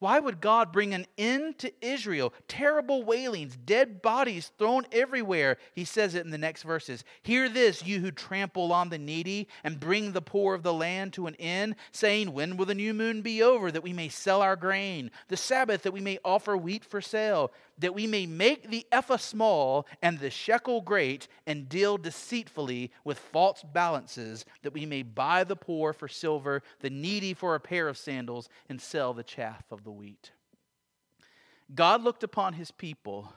Why 0.00 0.18
would 0.18 0.40
God 0.40 0.72
bring 0.72 0.92
an 0.92 1.06
end 1.16 1.58
to 1.58 1.72
Israel? 1.80 2.34
Terrible 2.48 3.04
wailings, 3.04 3.56
dead 3.56 4.02
bodies 4.02 4.50
thrown 4.58 4.86
everywhere. 4.92 5.56
He 5.72 5.84
says 5.84 6.14
it 6.14 6.24
in 6.24 6.30
the 6.30 6.38
next 6.38 6.62
verses. 6.62 7.04
Hear 7.22 7.48
this, 7.48 7.84
you 7.84 8.00
who 8.00 8.10
trample 8.10 8.72
on 8.72 8.90
the 8.90 8.98
needy 8.98 9.48
and 9.62 9.80
bring 9.80 10.12
the 10.12 10.20
poor 10.20 10.54
of 10.54 10.62
the 10.62 10.74
land 10.74 11.12
to 11.14 11.26
an 11.26 11.36
end, 11.36 11.76
saying, 11.92 12.32
When 12.32 12.56
will 12.56 12.66
the 12.66 12.74
new 12.74 12.92
moon 12.92 13.22
be 13.22 13.42
over, 13.42 13.70
that 13.70 13.82
we 13.82 13.92
may 13.92 14.08
sell 14.08 14.42
our 14.42 14.56
grain? 14.56 15.10
The 15.28 15.36
Sabbath, 15.36 15.82
that 15.82 15.92
we 15.92 16.00
may 16.00 16.18
offer 16.24 16.56
wheat 16.56 16.84
for 16.84 17.00
sale? 17.00 17.52
That 17.78 17.94
we 17.94 18.06
may 18.06 18.26
make 18.26 18.70
the 18.70 18.86
ephah 18.92 19.16
small 19.16 19.86
and 20.02 20.18
the 20.18 20.30
shekel 20.30 20.80
great, 20.80 21.28
and 21.46 21.68
deal 21.68 21.96
deceitfully 21.96 22.92
with 23.04 23.18
false 23.18 23.62
balances, 23.62 24.44
that 24.62 24.72
we 24.72 24.86
may 24.86 25.02
buy 25.02 25.44
the 25.44 25.56
poor 25.56 25.92
for 25.92 26.08
silver, 26.08 26.62
the 26.80 26.90
needy 26.90 27.34
for 27.34 27.54
a 27.54 27.60
pair 27.60 27.88
of 27.88 27.98
sandals, 27.98 28.48
and 28.68 28.80
sell 28.80 29.12
the 29.12 29.22
chaff 29.22 29.64
of 29.70 29.84
the 29.84 29.90
wheat. 29.90 30.32
God 31.74 32.02
looked 32.02 32.22
upon 32.22 32.54
his 32.54 32.70
people, 32.70 33.32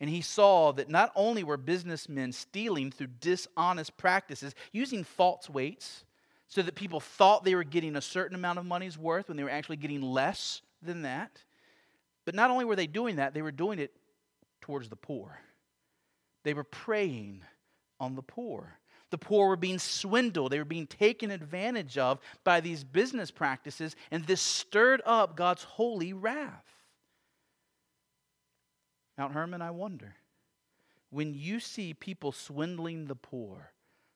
and 0.00 0.08
he 0.08 0.20
saw 0.20 0.72
that 0.72 0.88
not 0.88 1.12
only 1.16 1.42
were 1.42 1.56
businessmen 1.56 2.32
stealing 2.32 2.90
through 2.90 3.08
dishonest 3.20 3.96
practices, 3.96 4.54
using 4.72 5.04
false 5.04 5.48
weights, 5.48 6.04
so 6.48 6.60
that 6.60 6.74
people 6.74 7.00
thought 7.00 7.44
they 7.44 7.54
were 7.54 7.64
getting 7.64 7.96
a 7.96 8.02
certain 8.02 8.34
amount 8.34 8.58
of 8.58 8.66
money's 8.66 8.98
worth 8.98 9.28
when 9.28 9.36
they 9.36 9.42
were 9.42 9.50
actually 9.50 9.76
getting 9.76 10.02
less 10.02 10.60
than 10.82 11.02
that 11.02 11.30
but 12.24 12.34
not 12.34 12.50
only 12.50 12.64
were 12.64 12.76
they 12.76 12.86
doing 12.86 13.16
that, 13.16 13.34
they 13.34 13.42
were 13.42 13.52
doing 13.52 13.78
it 13.78 13.92
towards 14.60 14.88
the 14.88 14.96
poor. 14.96 15.38
They 16.44 16.54
were 16.54 16.64
preying 16.64 17.42
on 18.00 18.14
the 18.14 18.22
poor. 18.22 18.78
The 19.10 19.18
poor 19.18 19.48
were 19.48 19.56
being 19.56 19.78
swindled. 19.78 20.52
They 20.52 20.58
were 20.58 20.64
being 20.64 20.86
taken 20.86 21.30
advantage 21.30 21.98
of 21.98 22.18
by 22.44 22.60
these 22.60 22.82
business 22.82 23.30
practices, 23.30 23.94
and 24.10 24.24
this 24.24 24.40
stirred 24.40 25.02
up 25.04 25.36
God's 25.36 25.62
holy 25.62 26.12
wrath. 26.12 26.64
Mount 29.18 29.34
Hermon, 29.34 29.60
I 29.60 29.70
wonder, 29.70 30.16
when 31.10 31.34
you 31.34 31.60
see 31.60 31.92
people 31.92 32.32
swindling 32.32 33.06
the 33.06 33.14
poor 33.14 33.72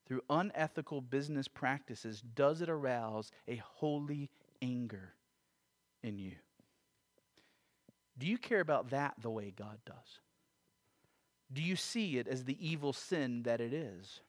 through 0.06 0.22
unethical 0.30 1.02
business 1.02 1.46
practices, 1.46 2.22
does 2.22 2.62
it 2.62 2.70
arouse 2.70 3.30
a 3.46 3.56
holy 3.56 4.30
anger 4.62 5.12
in 6.02 6.18
you? 6.18 6.32
Do 8.18 8.26
you 8.26 8.38
care 8.38 8.60
about 8.60 8.90
that 8.90 9.14
the 9.20 9.30
way 9.30 9.52
God 9.56 9.78
does? 9.84 10.20
Do 11.52 11.62
you 11.62 11.76
see 11.76 12.18
it 12.18 12.26
as 12.26 12.44
the 12.44 12.56
evil 12.66 12.92
sin 12.92 13.42
that 13.44 13.60
it 13.60 13.72
is? 13.72 14.20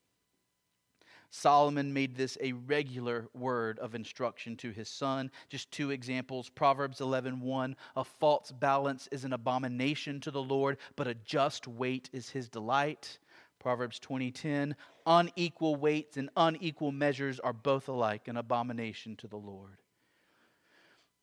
Solomon 1.30 1.94
made 1.94 2.16
this 2.16 2.38
a 2.42 2.54
regular 2.54 3.28
word 3.34 3.80
of 3.80 3.96
instruction 3.96 4.56
to 4.58 4.72
his 4.72 4.88
son. 4.88 5.30
Just 5.50 5.72
two 5.72 5.92
examples. 5.92 6.50
Proverbs 6.50 7.00
11:1, 7.00 7.76
a 7.96 8.04
false 8.04 8.52
balance 8.52 9.08
is 9.12 9.26
an 9.26 9.34
abomination 9.34 10.22
to 10.22 10.32
the 10.32 10.42
Lord, 10.42 10.78
but 10.96 11.08
a 11.08 11.14
just 11.14 11.68
weight 11.68 12.10
is 12.14 12.30
his 12.30 12.50
delight. 12.50 13.20
Proverbs 13.60 14.00
20:10, 14.00 14.76
unequal 15.06 15.76
weights 15.76 16.16
and 16.18 16.30
unequal 16.38 16.92
measures 16.92 17.40
are 17.40 17.54
both 17.54 17.90
alike 17.90 18.28
an 18.28 18.38
abomination 18.38 19.16
to 19.18 19.28
the 19.28 19.38
Lord. 19.38 19.82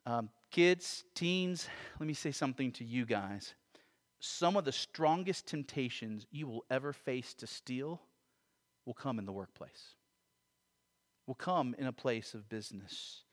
Um, 0.05 0.31
Kids, 0.55 1.03
teens, 1.17 1.67
let 1.99 2.07
me 2.07 2.15
say 2.15 2.31
something 2.31 2.71
to 2.71 2.85
you 2.85 3.05
guys. 3.05 3.55
Some 4.21 4.57
of 4.57 4.65
the 4.65 4.71
strongest 4.71 5.49
temptations 5.49 6.29
you 6.31 6.47
will 6.47 6.65
ever 6.71 6.93
face 6.93 7.35
to 7.35 7.49
steal 7.49 8.01
will 8.87 8.95
come 8.95 9.19
in 9.19 9.27
the 9.27 9.33
workplace, 9.33 9.97
will 11.27 11.35
come 11.35 11.75
in 11.77 11.89
a 11.89 11.93
place 11.93 12.35
of 12.35 12.49
business. 12.49 13.25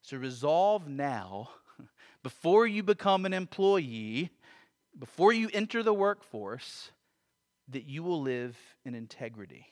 So 0.00 0.16
resolve 0.16 0.88
now, 0.88 1.50
before 2.22 2.66
you 2.66 2.82
become 2.82 3.26
an 3.26 3.34
employee, 3.34 4.30
before 4.98 5.34
you 5.34 5.50
enter 5.52 5.82
the 5.82 5.92
workforce, 5.92 6.92
that 7.68 7.84
you 7.84 8.02
will 8.02 8.22
live 8.22 8.56
in 8.86 8.94
integrity. 8.94 9.66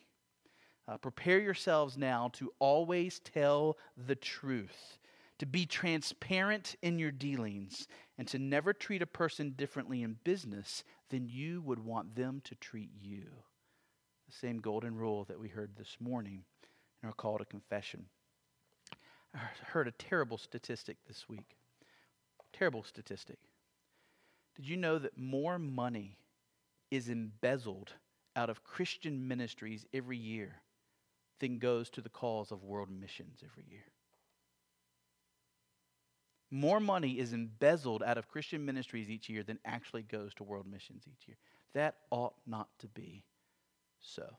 Uh, 0.87 0.99
prepare 0.99 1.39
yourselves 1.39 1.97
now 1.97 2.29
to 2.35 2.53
always 2.59 3.19
tell 3.21 3.79
the 3.97 4.15
truth 4.15 4.98
to 5.39 5.47
be 5.47 5.67
transparent 5.67 6.77
in 6.83 6.99
your 6.99 7.11
dealings, 7.11 7.87
and 8.17 8.27
to 8.29 8.39
never 8.39 8.73
treat 8.73 9.03
a 9.03 9.07
person 9.07 9.55
differently 9.57 10.03
in 10.03 10.19
business 10.25 10.85
than 11.11 11.29
you 11.29 11.61
would 11.63 11.79
want 11.79 12.17
them 12.17 12.41
to 12.45 12.55
treat 12.57 12.91
you. 13.01 13.25
The 14.29 14.37
same 14.37 14.59
golden 14.59 14.97
rule 14.97 15.25
that 15.25 15.39
we 15.39 15.49
heard 15.49 15.77
this 15.77 15.97
morning 16.01 16.45
in 17.03 17.09
our 17.09 17.15
call 17.15 17.39
to 17.39 17.45
confession. 17.45 18.07
I 19.35 19.39
heard 19.67 19.87
a 19.87 19.93
terrible 19.93 20.39
statistic 20.39 20.97
this 21.07 21.29
week. 21.29 21.57
Terrible 22.53 22.83
statistic. 22.83 23.39
Did 24.57 24.69
you 24.69 24.77
know 24.77 24.99
that 24.99 25.17
more 25.17 25.59
money 25.59 26.19
is 26.91 27.09
embezzled 27.09 27.93
out 28.35 28.51
of 28.51 28.65
Christian 28.65 29.27
ministries 29.27 29.87
every 29.93 30.17
year 30.17 30.63
than 31.41 31.59
goes 31.59 31.91
to 31.91 32.01
the 32.01 32.09
cause 32.09 32.51
of 32.51 32.65
world 32.65 32.89
missions 32.91 33.41
every 33.45 33.65
year. 33.69 33.85
More 36.51 36.81
money 36.81 37.19
is 37.19 37.33
embezzled 37.33 38.03
out 38.03 38.17
of 38.17 38.29
Christian 38.29 38.65
ministries 38.65 39.11
each 39.11 39.29
year 39.29 39.43
than 39.43 39.59
actually 39.65 40.03
goes 40.03 40.33
to 40.35 40.45
world 40.45 40.67
missions 40.67 41.05
each 41.07 41.29
year. 41.29 41.37
That 41.75 41.97
ought 42.11 42.35
not 42.47 42.69
to 42.79 42.89
be 42.89 43.23
so. 44.01 44.37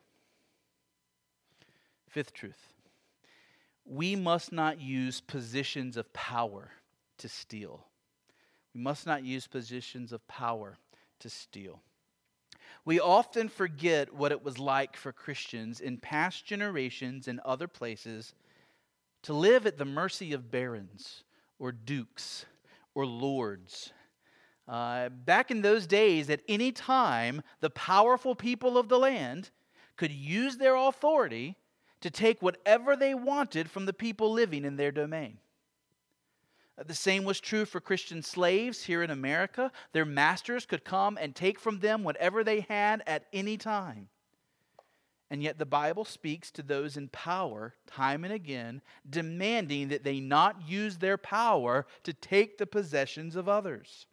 Fifth 2.10 2.34
truth 2.34 2.74
we 3.86 4.16
must 4.16 4.52
not 4.52 4.80
use 4.80 5.20
positions 5.20 5.98
of 5.98 6.14
power 6.14 6.72
to 7.18 7.28
steal. 7.28 7.88
We 8.74 8.82
must 8.82 9.08
not 9.08 9.24
use 9.24 9.48
positions 9.48 10.12
of 10.12 10.28
power 10.28 10.78
to 11.20 11.30
steal. 11.30 11.82
We 12.86 13.00
often 13.00 13.50
forget 13.50 14.14
what 14.14 14.32
it 14.32 14.44
was 14.44 14.60
like 14.60 14.96
for 14.96 15.12
Christians 15.12 15.80
in 15.80 15.98
past 15.98 16.46
generations 16.46 17.28
and 17.28 17.40
other 17.40 17.68
places 17.68 18.36
to 19.24 19.34
live 19.34 19.66
at 19.66 19.78
the 19.80 19.86
mercy 19.86 20.34
of 20.34 20.52
barons 20.52 21.24
or 21.60 21.72
dukes 21.72 22.46
or 22.96 23.06
lords. 23.06 23.94
Uh, 24.68 25.10
back 25.10 25.52
in 25.52 25.62
those 25.62 25.88
days, 25.88 26.30
at 26.30 26.42
any 26.48 26.72
time, 26.72 27.42
the 27.60 27.70
powerful 27.72 28.36
people 28.36 28.78
of 28.78 28.88
the 28.88 29.00
land 29.00 29.50
could 29.98 30.12
use 30.12 30.58
their 30.58 30.76
authority 30.76 31.56
to 32.02 32.10
take 32.10 32.42
whatever 32.42 32.96
they 32.96 33.14
wanted 33.14 33.70
from 33.70 33.86
the 33.86 33.94
people 33.94 34.32
living 34.32 34.64
in 34.64 34.78
their 34.78 34.92
domain. 34.92 35.40
Uh, 36.78 36.84
the 36.84 36.94
same 36.96 37.24
was 37.24 37.40
true 37.40 37.66
for 37.66 37.82
Christian 37.82 38.22
slaves 38.22 38.84
here 38.84 39.04
in 39.04 39.10
America. 39.10 39.72
Their 39.92 40.06
masters 40.06 40.66
could 40.66 40.86
come 40.86 41.18
and 41.20 41.36
take 41.36 41.60
from 41.60 41.80
them 41.80 42.04
whatever 42.04 42.44
they 42.44 42.62
had 42.62 43.04
at 43.06 43.26
any 43.34 43.58
time. 43.58 44.08
And 45.32 45.44
yet, 45.44 45.60
the 45.60 45.66
Bible 45.66 46.06
speaks 46.06 46.50
to 46.52 46.64
those 46.64 46.98
in 46.98 47.08
power 47.10 47.76
time 47.86 48.24
and 48.24 48.34
again, 48.34 48.82
demanding 49.08 49.90
that 49.90 50.04
they 50.04 50.20
not 50.20 50.68
use 50.68 50.98
their 50.98 51.18
power 51.18 51.86
to 52.04 52.14
take 52.14 52.58
the 52.58 52.66
possessions 52.66 53.36
of 53.36 53.48
others. 53.48 54.08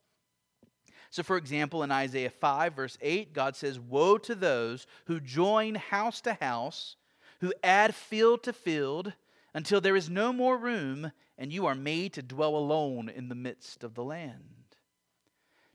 So, 1.11 1.23
for 1.23 1.39
example, 1.39 1.83
in 1.83 1.91
Isaiah 1.91 2.31
5, 2.31 2.75
verse 2.75 2.99
8, 3.01 3.33
God 3.33 3.57
says, 3.57 3.81
Woe 3.81 4.19
to 4.19 4.35
those 4.35 4.87
who 5.07 5.21
join 5.21 5.77
house 5.77 6.21
to 6.23 6.35
house, 6.35 6.97
who 7.41 7.55
add 7.63 7.95
field 7.95 8.43
to 8.43 8.53
field, 8.53 9.15
until 9.55 9.81
there 9.81 9.97
is 9.97 10.11
no 10.11 10.35
more 10.35 10.59
room, 10.59 11.13
and 11.39 11.51
you 11.51 11.65
are 11.65 11.75
made 11.75 12.13
to 12.13 12.23
dwell 12.23 12.57
alone 12.57 13.09
in 13.09 13.31
the 13.31 13.35
midst 13.35 13.83
of 13.83 13.95
the 13.95 14.05
land. 14.05 14.43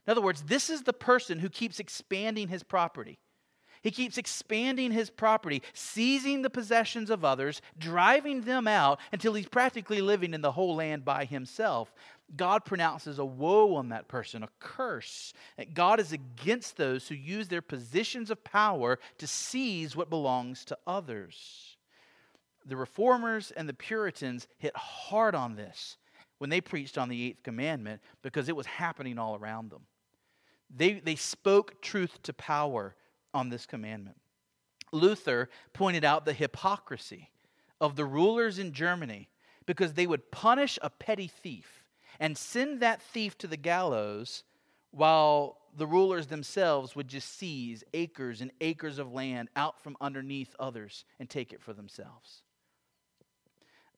In 0.06 0.10
other 0.10 0.20
words, 0.20 0.42
this 0.42 0.70
is 0.70 0.82
the 0.82 0.92
person 0.92 1.40
who 1.40 1.48
keeps 1.48 1.80
expanding 1.80 2.46
his 2.46 2.62
property. 2.62 3.18
He 3.82 3.90
keeps 3.90 4.16
expanding 4.16 4.92
his 4.92 5.10
property, 5.10 5.60
seizing 5.74 6.42
the 6.42 6.50
possessions 6.50 7.10
of 7.10 7.24
others, 7.24 7.60
driving 7.76 8.42
them 8.42 8.68
out 8.68 9.00
until 9.10 9.34
he's 9.34 9.48
practically 9.48 10.00
living 10.00 10.34
in 10.34 10.40
the 10.40 10.52
whole 10.52 10.76
land 10.76 11.04
by 11.04 11.24
himself. 11.24 11.92
God 12.36 12.64
pronounces 12.64 13.18
a 13.18 13.24
woe 13.24 13.74
on 13.74 13.88
that 13.88 14.06
person, 14.06 14.44
a 14.44 14.48
curse. 14.60 15.34
God 15.74 15.98
is 15.98 16.12
against 16.12 16.76
those 16.76 17.08
who 17.08 17.16
use 17.16 17.48
their 17.48 17.60
positions 17.60 18.30
of 18.30 18.44
power 18.44 19.00
to 19.18 19.26
seize 19.26 19.96
what 19.96 20.08
belongs 20.08 20.64
to 20.66 20.78
others. 20.86 21.76
The 22.64 22.76
reformers 22.76 23.50
and 23.50 23.68
the 23.68 23.74
Puritans 23.74 24.46
hit 24.58 24.76
hard 24.76 25.34
on 25.34 25.56
this 25.56 25.96
when 26.38 26.50
they 26.50 26.60
preached 26.60 26.96
on 26.96 27.08
the 27.08 27.24
eighth 27.24 27.42
commandment 27.42 28.00
because 28.22 28.48
it 28.48 28.56
was 28.56 28.66
happening 28.66 29.18
all 29.18 29.34
around 29.34 29.70
them. 29.70 29.82
They, 30.74 30.94
they 30.94 31.16
spoke 31.16 31.82
truth 31.82 32.22
to 32.22 32.32
power 32.32 32.94
on 33.34 33.48
this 33.48 33.66
commandment. 33.66 34.16
Luther 34.92 35.48
pointed 35.72 36.04
out 36.04 36.24
the 36.24 36.32
hypocrisy 36.32 37.30
of 37.80 37.96
the 37.96 38.04
rulers 38.04 38.58
in 38.58 38.72
Germany 38.72 39.28
because 39.66 39.94
they 39.94 40.06
would 40.06 40.30
punish 40.30 40.78
a 40.82 40.90
petty 40.90 41.28
thief 41.28 41.84
and 42.20 42.36
send 42.36 42.80
that 42.80 43.02
thief 43.02 43.38
to 43.38 43.46
the 43.46 43.56
gallows 43.56 44.44
while 44.90 45.58
the 45.74 45.86
rulers 45.86 46.26
themselves 46.26 46.94
would 46.94 47.08
just 47.08 47.38
seize 47.38 47.82
acres 47.94 48.40
and 48.40 48.52
acres 48.60 48.98
of 48.98 49.12
land 49.12 49.48
out 49.56 49.82
from 49.82 49.96
underneath 50.00 50.54
others 50.58 51.04
and 51.18 51.30
take 51.30 51.52
it 51.52 51.62
for 51.62 51.72
themselves. 51.72 52.42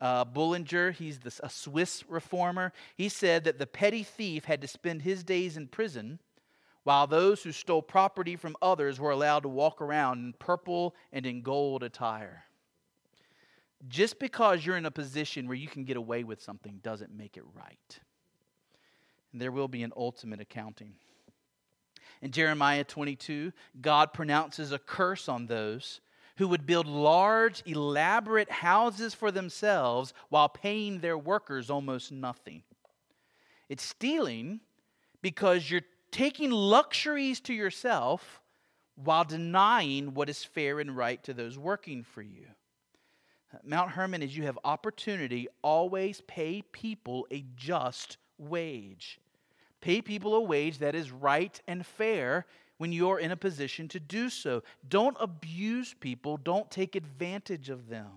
Uh, 0.00 0.24
Bullinger, 0.24 0.92
he's 0.92 1.20
this, 1.20 1.40
a 1.42 1.48
Swiss 1.48 2.04
reformer, 2.08 2.72
he 2.96 3.08
said 3.08 3.44
that 3.44 3.58
the 3.58 3.66
petty 3.66 4.02
thief 4.02 4.44
had 4.44 4.60
to 4.60 4.68
spend 4.68 5.02
his 5.02 5.24
days 5.24 5.56
in 5.56 5.66
prison 5.66 6.20
while 6.84 7.06
those 7.06 7.42
who 7.42 7.50
stole 7.50 7.82
property 7.82 8.36
from 8.36 8.56
others 8.62 9.00
were 9.00 9.10
allowed 9.10 9.40
to 9.40 9.48
walk 9.48 9.80
around 9.80 10.18
in 10.18 10.34
purple 10.38 10.94
and 11.12 11.26
in 11.26 11.42
gold 11.42 11.82
attire. 11.82 12.44
Just 13.88 14.18
because 14.18 14.64
you're 14.64 14.76
in 14.76 14.86
a 14.86 14.90
position 14.90 15.46
where 15.46 15.56
you 15.56 15.68
can 15.68 15.84
get 15.84 15.96
away 15.96 16.24
with 16.24 16.40
something 16.40 16.80
doesn't 16.82 17.14
make 17.14 17.36
it 17.36 17.44
right. 17.54 17.98
And 19.32 19.40
there 19.40 19.52
will 19.52 19.68
be 19.68 19.82
an 19.82 19.92
ultimate 19.96 20.40
accounting. 20.40 20.94
In 22.22 22.30
Jeremiah 22.30 22.84
22, 22.84 23.52
God 23.80 24.12
pronounces 24.12 24.72
a 24.72 24.78
curse 24.78 25.28
on 25.28 25.46
those 25.46 26.00
who 26.36 26.48
would 26.48 26.66
build 26.66 26.86
large, 26.86 27.62
elaborate 27.66 28.50
houses 28.50 29.14
for 29.14 29.30
themselves 29.30 30.12
while 30.30 30.48
paying 30.48 31.00
their 31.00 31.18
workers 31.18 31.70
almost 31.70 32.10
nothing. 32.10 32.62
It's 33.68 33.84
stealing 33.84 34.60
because 35.22 35.70
you're 35.70 35.82
taking 36.14 36.52
luxuries 36.52 37.40
to 37.40 37.52
yourself 37.52 38.40
while 38.94 39.24
denying 39.24 40.14
what 40.14 40.28
is 40.28 40.44
fair 40.44 40.78
and 40.78 40.96
right 40.96 41.20
to 41.24 41.34
those 41.34 41.58
working 41.58 42.04
for 42.04 42.22
you. 42.22 42.46
Mount 43.64 43.90
Hermon, 43.90 44.22
as 44.22 44.36
you 44.36 44.44
have 44.44 44.56
opportunity, 44.62 45.48
always 45.60 46.20
pay 46.28 46.62
people 46.70 47.26
a 47.32 47.44
just 47.56 48.16
wage. 48.38 49.18
Pay 49.80 50.02
people 50.02 50.36
a 50.36 50.40
wage 50.40 50.78
that 50.78 50.94
is 50.94 51.10
right 51.10 51.60
and 51.66 51.84
fair 51.84 52.46
when 52.78 52.92
you're 52.92 53.18
in 53.18 53.32
a 53.32 53.36
position 53.36 53.88
to 53.88 53.98
do 53.98 54.30
so. 54.30 54.62
Don't 54.88 55.16
abuse 55.18 55.96
people, 55.98 56.36
don't 56.36 56.70
take 56.70 56.94
advantage 56.94 57.70
of 57.70 57.88
them. 57.88 58.12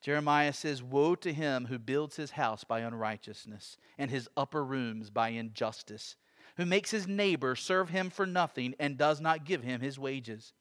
Jeremiah 0.00 0.54
says, 0.54 0.82
Woe 0.82 1.14
to 1.16 1.32
him 1.34 1.66
who 1.66 1.78
builds 1.78 2.16
his 2.16 2.30
house 2.30 2.64
by 2.64 2.80
unrighteousness 2.80 3.76
and 3.98 4.10
his 4.10 4.30
upper 4.34 4.64
rooms 4.64 5.10
by 5.10 5.30
injustice 5.30 6.16
who 6.58 6.66
makes 6.66 6.90
his 6.90 7.08
neighbor 7.08 7.56
serve 7.56 7.88
him 7.88 8.10
for 8.10 8.26
nothing 8.26 8.74
and 8.78 8.98
does 8.98 9.20
not 9.20 9.46
give 9.46 9.62
him 9.62 9.80
his 9.80 9.98
wages, 9.98 10.52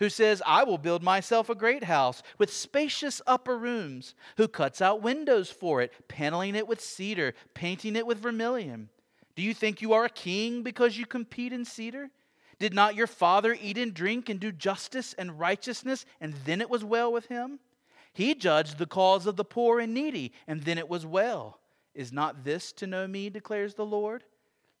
who 0.00 0.10
says, 0.10 0.42
I 0.44 0.64
will 0.64 0.78
build 0.78 1.02
myself 1.02 1.48
a 1.48 1.54
great 1.54 1.84
house 1.84 2.22
with 2.36 2.52
spacious 2.52 3.22
upper 3.26 3.56
rooms, 3.56 4.14
who 4.36 4.48
cuts 4.48 4.82
out 4.82 5.00
windows 5.00 5.48
for 5.48 5.80
it, 5.80 5.92
paneling 6.08 6.56
it 6.56 6.68
with 6.68 6.80
cedar, 6.80 7.34
painting 7.54 7.96
it 7.96 8.06
with 8.06 8.18
vermilion. 8.18 8.90
Do 9.36 9.42
you 9.42 9.54
think 9.54 9.80
you 9.80 9.92
are 9.92 10.04
a 10.04 10.10
king 10.10 10.62
because 10.62 10.98
you 10.98 11.06
compete 11.06 11.52
in 11.52 11.64
cedar? 11.64 12.10
Did 12.58 12.74
not 12.74 12.96
your 12.96 13.06
father 13.06 13.56
eat 13.60 13.78
and 13.78 13.94
drink 13.94 14.28
and 14.28 14.40
do 14.40 14.50
justice 14.50 15.14
and 15.16 15.38
righteousness, 15.38 16.04
and 16.20 16.34
then 16.44 16.60
it 16.60 16.68
was 16.68 16.82
well 16.82 17.12
with 17.12 17.26
him? 17.26 17.60
He 18.12 18.34
judged 18.34 18.78
the 18.78 18.86
cause 18.86 19.26
of 19.26 19.36
the 19.36 19.44
poor 19.44 19.78
and 19.78 19.94
needy, 19.94 20.32
and 20.48 20.64
then 20.64 20.78
it 20.78 20.88
was 20.88 21.06
well. 21.06 21.60
Is 21.94 22.12
not 22.12 22.42
this 22.42 22.72
to 22.72 22.88
know 22.88 23.06
me, 23.06 23.30
declares 23.30 23.74
the 23.74 23.86
Lord? 23.86 24.24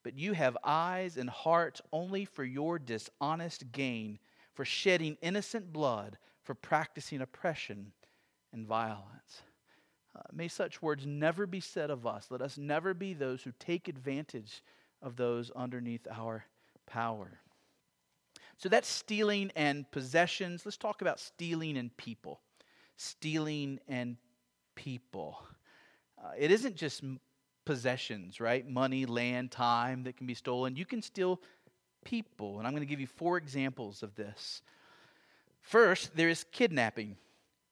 But 0.08 0.18
you 0.18 0.32
have 0.32 0.56
eyes 0.64 1.18
and 1.18 1.28
heart 1.28 1.82
only 1.92 2.24
for 2.24 2.42
your 2.42 2.78
dishonest 2.78 3.70
gain, 3.72 4.18
for 4.54 4.64
shedding 4.64 5.18
innocent 5.20 5.70
blood, 5.70 6.16
for 6.44 6.54
practicing 6.54 7.20
oppression 7.20 7.92
and 8.50 8.66
violence. 8.66 9.42
Uh, 10.16 10.22
may 10.32 10.48
such 10.48 10.80
words 10.80 11.04
never 11.04 11.46
be 11.46 11.60
said 11.60 11.90
of 11.90 12.06
us. 12.06 12.28
Let 12.30 12.40
us 12.40 12.56
never 12.56 12.94
be 12.94 13.12
those 13.12 13.42
who 13.42 13.52
take 13.58 13.86
advantage 13.86 14.62
of 15.02 15.16
those 15.16 15.50
underneath 15.50 16.08
our 16.10 16.46
power. 16.86 17.40
So 18.56 18.70
that's 18.70 18.88
stealing 18.88 19.52
and 19.56 19.84
possessions. 19.90 20.64
Let's 20.64 20.78
talk 20.78 21.02
about 21.02 21.20
stealing 21.20 21.76
and 21.76 21.94
people. 21.98 22.40
Stealing 22.96 23.78
and 23.86 24.16
people. 24.74 25.38
Uh, 26.16 26.30
it 26.38 26.50
isn't 26.50 26.76
just 26.76 27.04
possessions, 27.68 28.40
right? 28.40 28.66
Money, 28.66 29.04
land, 29.04 29.50
time 29.50 30.04
that 30.04 30.16
can 30.16 30.26
be 30.26 30.32
stolen. 30.32 30.74
You 30.74 30.86
can 30.86 31.02
steal 31.02 31.38
people. 32.02 32.56
And 32.56 32.66
I'm 32.66 32.72
going 32.72 32.80
to 32.80 32.88
give 32.88 32.98
you 32.98 33.06
four 33.06 33.36
examples 33.36 34.02
of 34.02 34.14
this. 34.14 34.62
First, 35.60 36.16
there 36.16 36.30
is 36.30 36.46
kidnapping, 36.50 37.18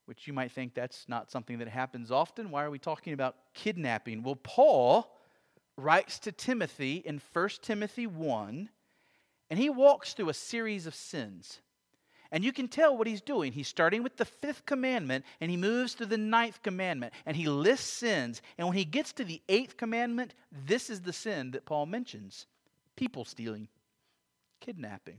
which 0.04 0.26
you 0.26 0.35
might 0.35 0.52
think 0.52 0.74
that's 0.74 1.09
not 1.09 1.30
something 1.30 1.61
that 1.61 1.68
happens 1.68 2.11
often. 2.11 2.50
Why 2.50 2.62
are 2.64 2.70
we 2.70 2.78
talking 2.78 3.14
about 3.14 3.37
kidnapping? 3.54 4.22
Well, 4.22 4.37
Paul 4.37 5.16
writes 5.78 6.18
to 6.18 6.30
Timothy 6.30 6.96
in 6.96 7.18
1 7.32 7.48
Timothy 7.62 8.06
1, 8.06 8.68
and 9.48 9.59
he 9.59 9.70
walks 9.70 10.12
through 10.12 10.28
a 10.28 10.35
series 10.35 10.87
of 10.87 10.94
sins. 10.94 11.61
And 12.30 12.44
you 12.44 12.52
can 12.52 12.68
tell 12.68 12.96
what 12.96 13.06
he's 13.06 13.20
doing. 13.20 13.52
He's 13.52 13.68
starting 13.68 14.02
with 14.02 14.16
the 14.16 14.24
fifth 14.24 14.66
commandment 14.66 15.24
and 15.40 15.50
he 15.50 15.56
moves 15.56 15.94
to 15.94 16.06
the 16.06 16.18
ninth 16.18 16.62
commandment 16.62 17.12
and 17.24 17.36
he 17.36 17.48
lists 17.48 17.90
sins. 17.90 18.42
And 18.58 18.66
when 18.66 18.76
he 18.76 18.84
gets 18.84 19.12
to 19.14 19.24
the 19.24 19.40
eighth 19.48 19.76
commandment, 19.76 20.34
this 20.66 20.90
is 20.90 21.00
the 21.02 21.12
sin 21.12 21.52
that 21.52 21.66
Paul 21.66 21.86
mentions 21.86 22.46
people 22.96 23.24
stealing, 23.24 23.68
kidnapping. 24.60 25.18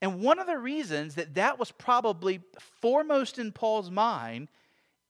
And 0.00 0.20
one 0.20 0.38
of 0.38 0.46
the 0.46 0.58
reasons 0.58 1.16
that 1.16 1.34
that 1.34 1.58
was 1.58 1.72
probably 1.72 2.40
foremost 2.80 3.38
in 3.38 3.52
Paul's 3.52 3.90
mind 3.90 4.48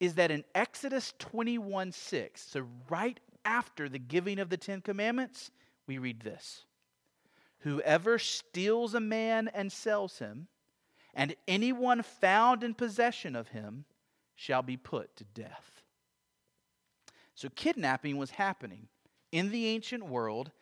is 0.01 0.15
that 0.15 0.31
in 0.31 0.45
Exodus 0.55 1.13
21 1.19 1.93
6, 1.93 2.41
so 2.41 2.67
right 2.89 3.19
after 3.45 3.89
the 3.89 3.99
giving 3.99 4.39
of 4.39 4.49
the 4.49 4.57
Ten 4.57 4.81
Commandments, 4.81 5.51
we 5.87 5.99
read 5.99 6.21
this 6.21 6.65
Whoever 7.61 8.19
steals 8.19 8.95
a 8.95 9.01
man 9.01 9.49
and 9.53 9.73
sells 9.73 10.19
him, 10.19 10.49
and 11.19 11.35
anyone 11.49 12.03
found 12.03 12.63
in 12.63 12.73
possession 12.75 13.35
of 13.35 13.49
him, 13.49 13.85
shall 14.37 14.63
be 14.63 14.77
put 14.77 15.17
to 15.17 15.25
death. 15.25 15.83
So, 17.35 17.49
kidnapping 17.57 18.17
was 18.17 18.31
happening 18.31 18.87
in 19.33 19.51
the 19.51 19.67
ancient 19.67 20.07
world, 20.07 20.53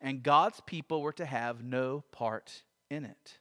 and 0.00 0.22
God's 0.22 0.60
people 0.66 1.02
were 1.02 1.12
to 1.14 1.26
have 1.26 1.64
no 1.64 2.04
part 2.12 2.62
in 2.88 3.04
it. 3.04 3.38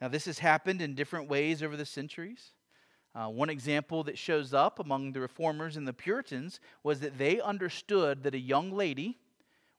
Now, 0.00 0.06
this 0.06 0.26
has 0.26 0.38
happened 0.38 0.80
in 0.80 0.94
different 0.94 1.28
ways 1.28 1.64
over 1.64 1.76
the 1.76 1.84
centuries. 1.84 2.52
Uh, 3.12 3.26
one 3.26 3.50
example 3.50 4.04
that 4.04 4.16
shows 4.16 4.54
up 4.54 4.78
among 4.78 5.12
the 5.12 5.20
reformers 5.20 5.76
and 5.76 5.86
the 5.86 5.92
Puritans 5.92 6.60
was 6.84 7.00
that 7.00 7.18
they 7.18 7.40
understood 7.40 8.22
that 8.22 8.36
a 8.36 8.40
young 8.40 8.70
lady 8.70 9.18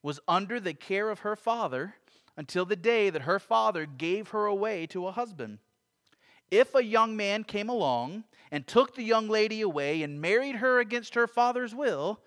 was 0.02 0.20
under 0.28 0.60
the 0.60 0.74
care 0.74 1.08
of 1.08 1.20
her 1.20 1.34
father 1.34 1.94
until 2.36 2.66
the 2.66 2.76
day 2.76 3.08
that 3.08 3.22
her 3.22 3.38
father 3.38 3.86
gave 3.86 4.28
her 4.28 4.44
away 4.44 4.86
to 4.86 5.06
a 5.06 5.12
husband. 5.12 5.60
If 6.50 6.74
a 6.74 6.84
young 6.84 7.16
man 7.16 7.44
came 7.44 7.68
along 7.68 8.24
and 8.50 8.66
took 8.66 8.94
the 8.94 9.02
young 9.02 9.28
lady 9.28 9.60
away 9.60 10.02
and 10.02 10.20
married 10.20 10.56
her 10.56 10.78
against 10.80 11.14
her 11.14 11.26
father's 11.26 11.74
will, 11.74 12.20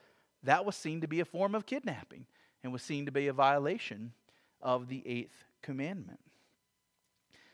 that 0.43 0.65
was 0.65 0.75
seen 0.75 1.01
to 1.01 1.07
be 1.07 1.19
a 1.19 1.25
form 1.25 1.55
of 1.55 1.65
kidnapping 1.65 2.25
and 2.63 2.73
was 2.73 2.81
seen 2.81 3.05
to 3.05 3.11
be 3.11 3.27
a 3.27 3.33
violation 3.33 4.13
of 4.61 4.87
the 4.87 5.03
eighth 5.07 5.45
commandment. 5.61 6.19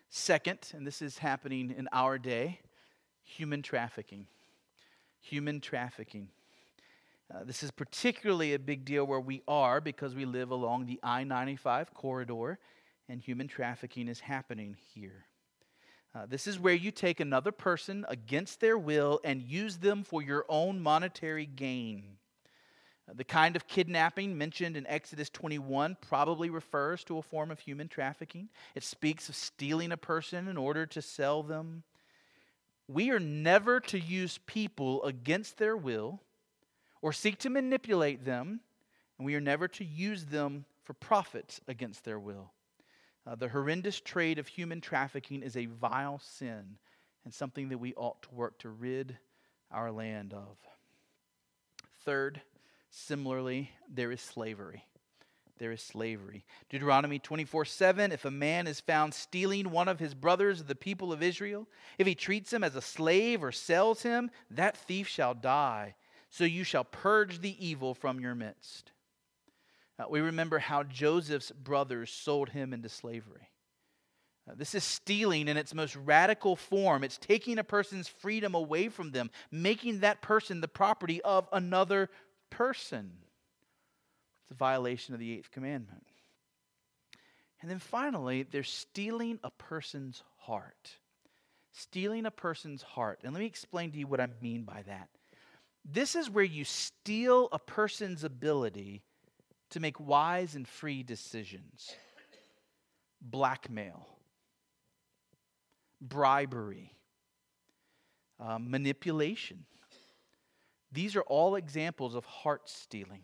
Second, 0.09 0.71
and 0.73 0.85
this 0.85 1.01
is 1.01 1.17
happening 1.17 1.73
in 1.75 1.89
our 1.91 2.17
day, 2.17 2.59
human 3.23 3.61
trafficking. 3.61 4.27
Human 5.21 5.59
trafficking. 5.59 6.29
Uh, 7.33 7.43
this 7.43 7.63
is 7.63 7.71
particularly 7.71 8.53
a 8.53 8.59
big 8.59 8.85
deal 8.85 9.05
where 9.05 9.19
we 9.19 9.41
are 9.47 9.81
because 9.81 10.13
we 10.13 10.25
live 10.25 10.51
along 10.51 10.85
the 10.85 10.99
I 11.01 11.23
95 11.23 11.93
corridor, 11.93 12.59
and 13.09 13.21
human 13.21 13.47
trafficking 13.47 14.07
is 14.07 14.19
happening 14.19 14.75
here. 14.93 15.25
Uh, 16.15 16.27
this 16.27 16.45
is 16.45 16.59
where 16.59 16.73
you 16.73 16.91
take 16.91 17.19
another 17.19 17.51
person 17.51 18.05
against 18.07 18.59
their 18.59 18.77
will 18.77 19.19
and 19.23 19.41
use 19.41 19.77
them 19.77 20.03
for 20.03 20.21
your 20.21 20.45
own 20.47 20.79
monetary 20.79 21.47
gain. 21.47 22.03
The 23.11 23.23
kind 23.23 23.55
of 23.55 23.67
kidnapping 23.67 24.37
mentioned 24.37 24.77
in 24.77 24.87
Exodus 24.87 25.29
21 25.29 25.97
probably 26.01 26.49
refers 26.49 27.03
to 27.05 27.17
a 27.17 27.21
form 27.21 27.51
of 27.51 27.59
human 27.59 27.87
trafficking. 27.87 28.49
It 28.75 28.83
speaks 28.83 29.27
of 29.27 29.35
stealing 29.35 29.91
a 29.91 29.97
person 29.97 30.47
in 30.47 30.55
order 30.55 30.85
to 30.85 31.01
sell 31.01 31.43
them. 31.43 31.83
We 32.87 33.09
are 33.09 33.19
never 33.19 33.79
to 33.81 33.99
use 33.99 34.39
people 34.45 35.03
against 35.03 35.57
their 35.57 35.75
will 35.75 36.21
or 37.01 37.11
seek 37.11 37.39
to 37.39 37.49
manipulate 37.49 38.23
them, 38.23 38.61
and 39.17 39.25
we 39.25 39.35
are 39.35 39.41
never 39.41 39.67
to 39.67 39.83
use 39.83 40.25
them 40.25 40.65
for 40.83 40.93
profit 40.93 41.59
against 41.67 42.05
their 42.05 42.19
will. 42.19 42.51
Uh, 43.25 43.35
the 43.35 43.49
horrendous 43.49 43.99
trade 43.99 44.39
of 44.39 44.47
human 44.47 44.81
trafficking 44.81 45.41
is 45.41 45.55
a 45.55 45.65
vile 45.65 46.19
sin 46.19 46.77
and 47.23 47.33
something 47.33 47.69
that 47.69 47.77
we 47.77 47.93
ought 47.93 48.21
to 48.23 48.33
work 48.33 48.59
to 48.59 48.69
rid 48.69 49.17
our 49.71 49.91
land 49.91 50.33
of. 50.33 50.57
Third, 52.03 52.41
Similarly, 52.95 53.71
there 53.91 54.11
is 54.11 54.21
slavery. 54.21 54.85
There 55.57 55.71
is 55.71 55.81
slavery. 55.81 56.45
Deuteronomy 56.69 57.17
24 57.17 57.65
7 57.65 58.11
If 58.11 58.23
a 58.23 58.29
man 58.29 58.67
is 58.67 58.79
found 58.79 59.15
stealing 59.15 59.71
one 59.71 59.87
of 59.87 59.97
his 59.97 60.13
brothers 60.13 60.61
of 60.61 60.67
the 60.67 60.75
people 60.75 61.11
of 61.11 61.23
Israel, 61.23 61.67
if 61.97 62.05
he 62.05 62.13
treats 62.13 62.53
him 62.53 62.63
as 62.63 62.75
a 62.75 62.81
slave 62.81 63.43
or 63.43 63.51
sells 63.51 64.03
him, 64.03 64.29
that 64.51 64.77
thief 64.77 65.07
shall 65.07 65.33
die. 65.33 65.95
So 66.29 66.43
you 66.43 66.63
shall 66.63 66.83
purge 66.83 67.39
the 67.39 67.65
evil 67.65 67.95
from 67.95 68.19
your 68.19 68.35
midst. 68.35 68.91
Uh, 69.99 70.05
we 70.09 70.21
remember 70.21 70.59
how 70.59 70.83
Joseph's 70.83 71.51
brothers 71.51 72.11
sold 72.11 72.49
him 72.49 72.73
into 72.73 72.89
slavery. 72.89 73.49
Uh, 74.49 74.53
this 74.57 74.75
is 74.75 74.83
stealing 74.83 75.47
in 75.47 75.55
its 75.55 75.73
most 75.73 75.95
radical 75.95 76.55
form. 76.55 77.03
It's 77.03 77.17
taking 77.17 77.59
a 77.59 77.63
person's 77.63 78.07
freedom 78.07 78.55
away 78.55 78.89
from 78.89 79.11
them, 79.11 79.29
making 79.51 79.99
that 79.99 80.21
person 80.21 80.61
the 80.61 80.67
property 80.67 81.21
of 81.21 81.47
another 81.53 82.09
person. 82.49 83.11
It's 84.43 84.51
a 84.51 84.55
violation 84.55 85.13
of 85.13 85.19
the 85.19 85.31
eighth 85.31 85.51
commandment. 85.51 86.05
And 87.61 87.71
then 87.71 87.79
finally, 87.79 88.43
they're 88.43 88.63
stealing 88.63 89.39
a 89.43 89.51
person's 89.51 90.21
heart. 90.39 90.97
Stealing 91.71 92.25
a 92.25 92.31
person's 92.31 92.81
heart. 92.81 93.21
And 93.23 93.33
let 93.33 93.39
me 93.39 93.45
explain 93.45 93.91
to 93.91 93.97
you 93.97 94.07
what 94.07 94.19
I 94.19 94.27
mean 94.41 94.63
by 94.63 94.83
that. 94.85 95.07
This 95.85 96.15
is 96.15 96.29
where 96.29 96.43
you 96.43 96.65
steal 96.65 97.47
a 97.51 97.59
person's 97.59 98.23
ability 98.25 99.03
to 99.73 99.79
make 99.79 99.99
wise 99.99 100.55
and 100.55 100.67
free 100.67 101.03
decisions. 101.03 101.91
Blackmail, 103.21 104.07
bribery, 106.01 106.93
uh, 108.39 108.59
manipulation, 108.59 109.65
these 110.91 111.15
are 111.15 111.21
all 111.23 111.55
examples 111.55 112.15
of 112.15 112.25
heart 112.25 112.69
stealing. 112.69 113.21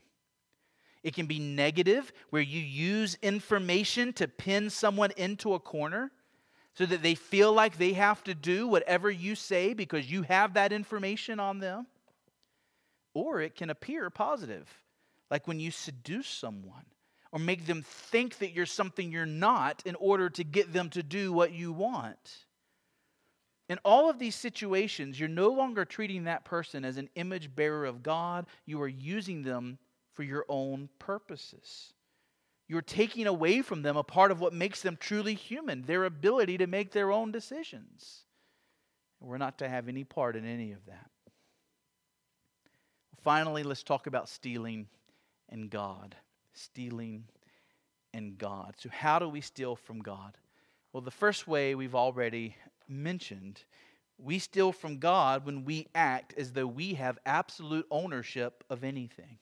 It 1.03 1.13
can 1.13 1.27
be 1.27 1.39
negative, 1.39 2.12
where 2.29 2.41
you 2.41 2.59
use 2.59 3.17
information 3.21 4.12
to 4.13 4.27
pin 4.27 4.69
someone 4.69 5.12
into 5.15 5.53
a 5.53 5.59
corner 5.59 6.12
so 6.73 6.85
that 6.85 7.03
they 7.03 7.15
feel 7.15 7.53
like 7.53 7.77
they 7.77 7.93
have 7.93 8.23
to 8.23 8.33
do 8.33 8.67
whatever 8.67 9.09
you 9.12 9.35
say 9.35 9.73
because 9.73 10.09
you 10.12 10.23
have 10.23 10.55
that 10.55 10.71
information 10.71 11.39
on 11.39 11.59
them. 11.59 11.88
Or 13.13 13.39
it 13.41 13.55
can 13.55 13.69
appear 13.69 14.09
positive, 14.09 14.67
like 15.30 15.48
when 15.48 15.60
you 15.60 15.72
seduce 15.72 16.28
someone 16.28 16.86
or 17.32 17.39
make 17.39 17.65
them 17.65 17.84
think 17.84 18.39
that 18.39 18.52
you're 18.52 18.65
something 18.65 19.12
you're 19.12 19.26
not 19.26 19.84
in 19.86 19.96
order 19.96 20.30
to 20.32 20.44
get 20.44 20.74
them 20.74 20.89
to 20.89 21.04
do 21.04 21.32
what 21.32 21.52
you 21.52 21.72
want. 21.72 22.46
In 23.68 23.78
all 23.86 24.10
of 24.10 24.18
these 24.18 24.36
situations, 24.36 25.20
you're 25.20 25.30
no 25.30 25.50
longer 25.50 25.86
treating 25.86 26.24
that 26.24 26.44
person 26.44 26.84
as 26.84 26.98
an 26.98 27.10
image 27.13 27.56
bearer 27.56 27.86
of 27.86 28.02
God. 28.02 28.48
You 28.65 28.82
are 28.82 28.88
using 28.88 29.44
them 29.44 29.78
for 30.13 30.24
your 30.24 30.44
own 30.50 30.89
purposes. 30.98 31.94
You're 32.68 32.82
taking 32.82 33.28
away 33.28 33.62
from 33.62 33.84
them 33.84 33.96
a 33.96 34.04
part 34.04 34.32
of 34.32 34.39
what 34.39 34.54
makes 34.54 34.82
them 34.82 34.98
truly 35.00 35.36
human, 35.36 35.84
their 35.84 36.06
ability 36.06 36.58
to 36.58 36.68
make 36.68 36.92
their 36.92 37.12
own 37.12 37.32
decisions. 37.32 38.24
We're 39.20 39.38
not 39.38 39.60
to 39.60 39.70
have 39.70 39.88
any 39.88 40.04
part 40.04 40.36
in 40.36 40.46
any 40.46 40.72
of 40.72 40.86
that. 40.88 41.10
Finally, 43.22 43.63
let's 43.63 43.84
talk 43.84 44.08
about 44.08 44.30
stealing 44.30 44.88
and 45.49 45.69
God. 45.69 46.15
Stealing 46.53 47.25
and 48.13 48.38
God. 48.38 48.75
So, 48.77 48.89
how 48.89 49.19
do 49.19 49.29
we 49.29 49.41
steal 49.41 49.75
from 49.75 50.01
God? 50.01 50.38
Well, 50.91 51.01
the 51.01 51.12
first 51.12 51.47
way 51.47 51.75
we've 51.75 51.95
already 51.95 52.55
mentioned. 52.88 53.63
We 54.17 54.39
steal 54.39 54.73
from 54.73 54.97
God 54.97 55.45
when 55.45 55.63
we 55.63 55.88
act 55.95 56.33
as 56.38 56.51
though 56.51 56.67
we 56.67 56.95
have 56.95 57.17
absolute 57.25 57.85
ownership 57.89 58.63
of 58.69 58.83
anything. 58.83 59.38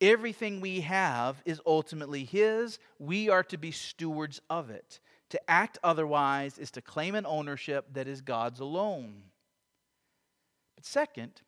Everything 0.00 0.60
we 0.60 0.80
have 0.80 1.40
is 1.44 1.60
ultimately 1.64 2.24
His. 2.24 2.80
We 2.98 3.28
are 3.28 3.44
to 3.44 3.56
be 3.56 3.70
stewards 3.70 4.40
of 4.50 4.70
it. 4.70 4.98
To 5.30 5.50
act 5.50 5.78
otherwise 5.84 6.58
is 6.58 6.72
to 6.72 6.82
claim 6.82 7.14
an 7.14 7.24
ownership 7.24 7.86
that 7.92 8.08
is 8.08 8.20
God's 8.20 8.58
alone. 8.58 9.22
But 10.74 10.84
second, 10.84 11.42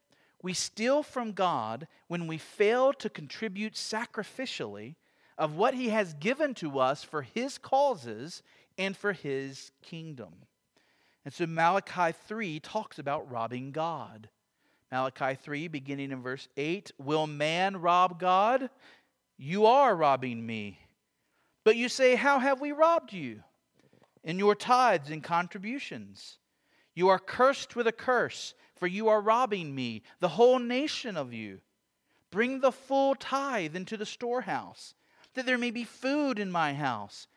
we 0.45 0.55
steal 0.55 1.03
from 1.03 1.33
God 1.33 1.89
when 2.07 2.29
we 2.29 2.39
fail 2.39 2.93
to 2.93 3.11
contribute 3.11 3.75
sacrificially 3.75 4.95
of 5.37 5.57
what 5.57 5.75
He 5.75 5.89
has 5.89 6.15
given 6.15 6.55
to 6.55 6.79
us 6.79 7.03
for 7.03 7.23
His 7.23 7.59
causes 7.59 8.45
and 8.79 8.97
for 8.97 9.13
his 9.13 9.71
kingdom. 9.83 10.35
And 11.25 11.33
so 11.33 11.47
Malachi 11.47 12.17
3 12.27 12.61
talks 12.61 12.99
about 12.99 13.31
robbing 13.31 13.73
God. 13.73 14.29
Malachi 14.93 15.39
3, 15.41 15.69
beginning 15.69 16.11
in 16.11 16.23
verse 16.23 16.49
8 16.57 16.93
Will 16.99 17.27
man 17.27 17.81
rob 17.81 18.21
God? 18.21 18.71
You 19.37 19.67
are 19.67 19.97
robbing 19.97 20.45
me. 20.45 20.79
But 21.65 21.77
you 21.77 21.89
say, 21.89 22.15
How 22.15 22.39
have 22.39 22.61
we 22.61 22.73
robbed 22.73 23.13
you? 23.13 23.43
In 24.23 24.39
your 24.39 24.55
tithes 24.55 25.11
and 25.11 25.23
contributions. 25.23 26.39
You 26.95 27.09
are 27.09 27.19
cursed 27.19 27.75
with 27.75 27.87
a 27.87 27.93
curse, 27.93 28.55
for 28.77 28.87
you 28.87 29.09
are 29.09 29.21
robbing 29.21 29.75
me, 29.75 30.03
the 30.21 30.29
whole 30.29 30.59
nation 30.59 31.17
of 31.17 31.33
you. 31.33 31.61
Bring 32.31 32.61
the 32.61 32.73
full 32.73 33.15
tithe 33.15 33.77
into 33.77 33.97
the 33.97 34.07
storehouse, 34.07 34.95
that 35.35 35.47
there 35.47 35.59
may 35.59 35.71
be 35.71 35.85
food 35.85 36.39
in 36.39 36.51
my 36.51 36.75
house 36.75 37.29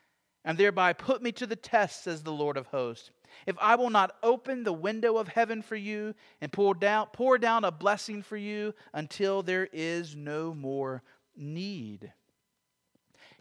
and 0.44 0.58
thereby 0.58 0.94
put 0.94 1.22
me 1.22 1.32
to 1.34 1.46
the 1.46 1.56
test, 1.56 2.04
says 2.04 2.24
the 2.24 2.32
Lord 2.32 2.58
of 2.58 2.68
hosts. 2.68 3.12
If 3.46 3.56
I 3.60 3.76
will 3.76 3.90
not 3.90 4.16
open 4.24 4.64
the 4.64 4.74
window 4.74 5.18
of 5.18 5.28
heaven 5.28 5.62
for 5.62 5.76
you 5.76 6.16
and 6.42 6.52
pour 6.52 6.74
down, 6.74 7.08
pour 7.14 7.38
down 7.38 7.66
a 7.66 7.72
blessing 7.72 8.22
for 8.22 8.38
you 8.38 8.74
until 8.94 9.44
there 9.44 9.68
is 9.74 10.16
no 10.16 10.54
more 10.54 11.04
need. 11.36 12.12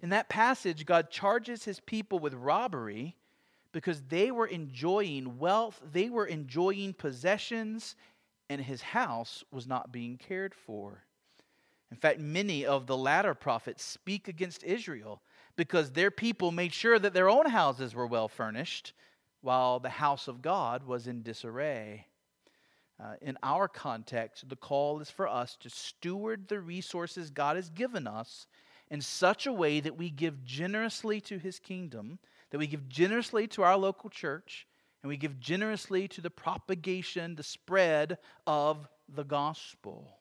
In 0.02 0.10
that 0.10 0.28
passage, 0.28 0.84
God 0.84 1.10
charges 1.10 1.64
his 1.64 1.80
people 1.80 2.18
with 2.18 2.34
robbery 2.34 3.16
because 3.76 4.00
they 4.08 4.30
were 4.30 4.46
enjoying 4.46 5.38
wealth, 5.38 5.78
they 5.92 6.08
were 6.08 6.24
enjoying 6.24 6.94
possessions, 6.94 7.94
and 8.48 8.58
his 8.58 8.80
house 8.80 9.44
was 9.52 9.66
not 9.66 9.92
being 9.92 10.16
cared 10.16 10.54
for. 10.54 11.04
In 11.90 11.98
fact, 11.98 12.18
many 12.18 12.64
of 12.64 12.86
the 12.86 12.96
latter 12.96 13.34
prophets 13.34 13.84
speak 13.84 14.28
against 14.28 14.64
Israel 14.64 15.20
because 15.56 15.90
their 15.90 16.10
people 16.10 16.52
made 16.52 16.72
sure 16.72 16.98
that 16.98 17.12
their 17.12 17.28
own 17.28 17.50
houses 17.50 17.94
were 17.94 18.06
well 18.06 18.28
furnished 18.28 18.94
while 19.42 19.78
the 19.78 19.90
house 19.90 20.26
of 20.26 20.40
God 20.40 20.86
was 20.86 21.06
in 21.06 21.22
disarray. 21.22 22.06
Uh, 22.98 23.16
in 23.20 23.36
our 23.42 23.68
context, 23.68 24.48
the 24.48 24.56
call 24.56 25.00
is 25.00 25.10
for 25.10 25.28
us 25.28 25.54
to 25.60 25.68
steward 25.68 26.48
the 26.48 26.60
resources 26.60 27.28
God 27.28 27.56
has 27.56 27.68
given 27.68 28.06
us 28.06 28.46
in 28.90 29.02
such 29.02 29.46
a 29.46 29.52
way 29.52 29.80
that 29.80 29.98
we 29.98 30.08
give 30.08 30.46
generously 30.46 31.20
to 31.20 31.36
his 31.36 31.58
kingdom, 31.58 32.18
that 32.50 32.58
we 32.58 32.66
give 32.66 32.88
generously 32.88 33.46
to 33.48 33.62
our 33.62 33.76
local 33.76 34.10
church, 34.10 34.66
and 35.02 35.08
we 35.08 35.16
give 35.16 35.38
generously 35.38 36.08
to 36.08 36.20
the 36.20 36.30
propagation, 36.30 37.36
the 37.36 37.42
spread 37.42 38.18
of 38.46 38.88
the 39.08 39.24
gospel. 39.24 40.18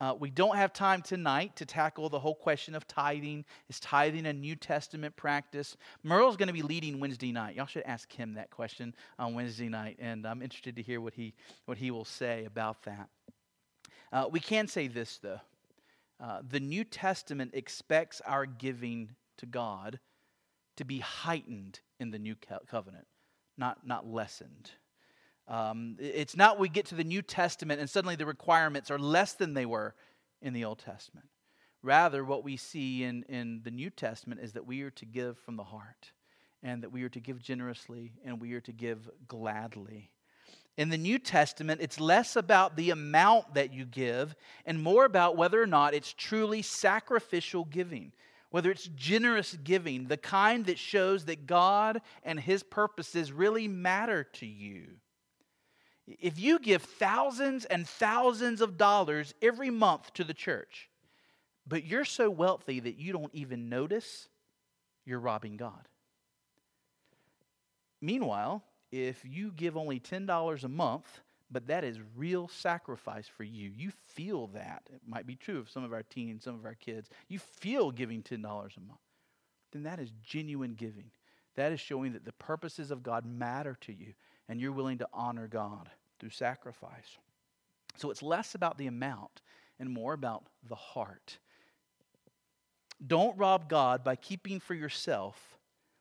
Uh, 0.00 0.14
we 0.18 0.30
don't 0.30 0.56
have 0.56 0.72
time 0.72 1.00
tonight 1.00 1.54
to 1.54 1.64
tackle 1.64 2.08
the 2.08 2.18
whole 2.18 2.34
question 2.34 2.74
of 2.74 2.88
tithing. 2.88 3.44
Is 3.68 3.78
tithing 3.78 4.26
a 4.26 4.32
New 4.32 4.56
Testament 4.56 5.14
practice? 5.14 5.76
Merle's 6.02 6.36
going 6.36 6.48
to 6.48 6.52
be 6.52 6.62
leading 6.62 6.98
Wednesday 6.98 7.30
night. 7.30 7.54
Y'all 7.54 7.66
should 7.66 7.84
ask 7.84 8.12
him 8.12 8.34
that 8.34 8.50
question 8.50 8.96
on 9.16 9.34
Wednesday 9.34 9.68
night, 9.68 9.96
and 10.00 10.26
I'm 10.26 10.42
interested 10.42 10.74
to 10.74 10.82
hear 10.82 11.00
what 11.00 11.14
he, 11.14 11.34
what 11.66 11.78
he 11.78 11.92
will 11.92 12.04
say 12.04 12.44
about 12.46 12.82
that. 12.82 13.08
Uh, 14.12 14.26
we 14.28 14.40
can 14.40 14.66
say 14.66 14.88
this, 14.88 15.18
though. 15.22 15.40
Uh, 16.20 16.40
the 16.50 16.58
New 16.58 16.82
Testament 16.82 17.52
expects 17.54 18.20
our 18.26 18.44
giving 18.44 19.10
to 19.38 19.46
God 19.46 20.00
to 20.76 20.84
be 20.84 20.98
heightened 21.00 21.80
in 22.00 22.10
the 22.10 22.18
New 22.18 22.36
Covenant, 22.68 23.06
not, 23.56 23.86
not 23.86 24.06
lessened. 24.06 24.70
Um, 25.48 25.96
it's 25.98 26.36
not 26.36 26.58
we 26.58 26.68
get 26.68 26.86
to 26.86 26.94
the 26.94 27.04
New 27.04 27.20
Testament 27.20 27.80
and 27.80 27.90
suddenly 27.90 28.16
the 28.16 28.26
requirements 28.26 28.90
are 28.90 28.98
less 28.98 29.32
than 29.34 29.54
they 29.54 29.66
were 29.66 29.94
in 30.40 30.52
the 30.52 30.64
Old 30.64 30.78
Testament. 30.78 31.26
Rather, 31.82 32.24
what 32.24 32.44
we 32.44 32.56
see 32.56 33.02
in, 33.02 33.24
in 33.24 33.60
the 33.64 33.70
New 33.70 33.90
Testament 33.90 34.40
is 34.40 34.52
that 34.52 34.66
we 34.66 34.82
are 34.82 34.90
to 34.90 35.04
give 35.04 35.36
from 35.38 35.56
the 35.56 35.64
heart, 35.64 36.12
and 36.62 36.82
that 36.82 36.92
we 36.92 37.02
are 37.02 37.08
to 37.08 37.20
give 37.20 37.42
generously, 37.42 38.12
and 38.24 38.40
we 38.40 38.52
are 38.52 38.60
to 38.60 38.72
give 38.72 39.10
gladly. 39.26 40.10
In 40.76 40.90
the 40.90 40.98
New 40.98 41.18
Testament, 41.18 41.80
it's 41.82 42.00
less 42.00 42.36
about 42.36 42.76
the 42.76 42.90
amount 42.90 43.54
that 43.54 43.74
you 43.74 43.84
give 43.84 44.34
and 44.64 44.80
more 44.80 45.04
about 45.04 45.36
whether 45.36 45.60
or 45.60 45.66
not 45.66 45.92
it's 45.92 46.12
truly 46.12 46.62
sacrificial 46.62 47.64
giving, 47.64 48.12
whether 48.52 48.70
it's 48.70 48.88
generous 48.94 49.56
giving, 49.64 50.06
the 50.06 50.16
kind 50.16 50.66
that 50.66 50.78
shows 50.78 51.24
that 51.24 51.46
God 51.46 52.02
and 52.22 52.38
His 52.38 52.62
purposes 52.62 53.32
really 53.32 53.66
matter 53.66 54.24
to 54.34 54.46
you. 54.46 54.84
If 56.06 56.38
you 56.38 56.58
give 56.58 56.82
thousands 56.82 57.64
and 57.64 57.88
thousands 57.88 58.60
of 58.60 58.76
dollars 58.76 59.32
every 59.40 59.70
month 59.70 60.12
to 60.14 60.24
the 60.24 60.34
church, 60.34 60.90
but 61.66 61.84
you're 61.84 62.04
so 62.04 62.28
wealthy 62.28 62.78
that 62.80 62.98
you 62.98 63.12
don't 63.12 63.34
even 63.34 63.70
notice, 63.70 64.28
you're 65.06 65.18
robbing 65.18 65.56
God. 65.56 65.88
Meanwhile, 68.02 68.62
if 68.90 69.24
you 69.24 69.50
give 69.50 69.78
only 69.78 69.98
$10 69.98 70.64
a 70.64 70.68
month, 70.68 71.20
but 71.52 71.66
that 71.66 71.84
is 71.84 71.98
real 72.16 72.48
sacrifice 72.48 73.28
for 73.28 73.44
you. 73.44 73.70
You 73.76 73.92
feel 74.08 74.48
that. 74.48 74.82
It 74.92 75.02
might 75.06 75.26
be 75.26 75.36
true 75.36 75.58
of 75.58 75.70
some 75.70 75.84
of 75.84 75.92
our 75.92 76.02
teens, 76.02 76.44
some 76.44 76.54
of 76.54 76.64
our 76.64 76.74
kids. 76.74 77.10
You 77.28 77.38
feel 77.38 77.90
giving 77.90 78.22
$10 78.22 78.36
a 78.42 78.80
month. 78.80 79.00
Then 79.72 79.82
that 79.82 80.00
is 80.00 80.10
genuine 80.22 80.74
giving. 80.74 81.10
That 81.56 81.72
is 81.72 81.80
showing 81.80 82.12
that 82.14 82.24
the 82.24 82.32
purposes 82.32 82.90
of 82.90 83.02
God 83.02 83.26
matter 83.26 83.76
to 83.82 83.92
you 83.92 84.14
and 84.48 84.60
you're 84.60 84.72
willing 84.72 84.98
to 84.98 85.08
honor 85.12 85.46
God 85.46 85.90
through 86.18 86.30
sacrifice. 86.30 87.18
So 87.96 88.10
it's 88.10 88.22
less 88.22 88.54
about 88.54 88.78
the 88.78 88.86
amount 88.86 89.42
and 89.78 89.90
more 89.90 90.14
about 90.14 90.44
the 90.66 90.74
heart. 90.74 91.38
Don't 93.04 93.36
rob 93.36 93.68
God 93.68 94.04
by 94.04 94.16
keeping 94.16 94.60
for 94.60 94.74
yourself 94.74 95.58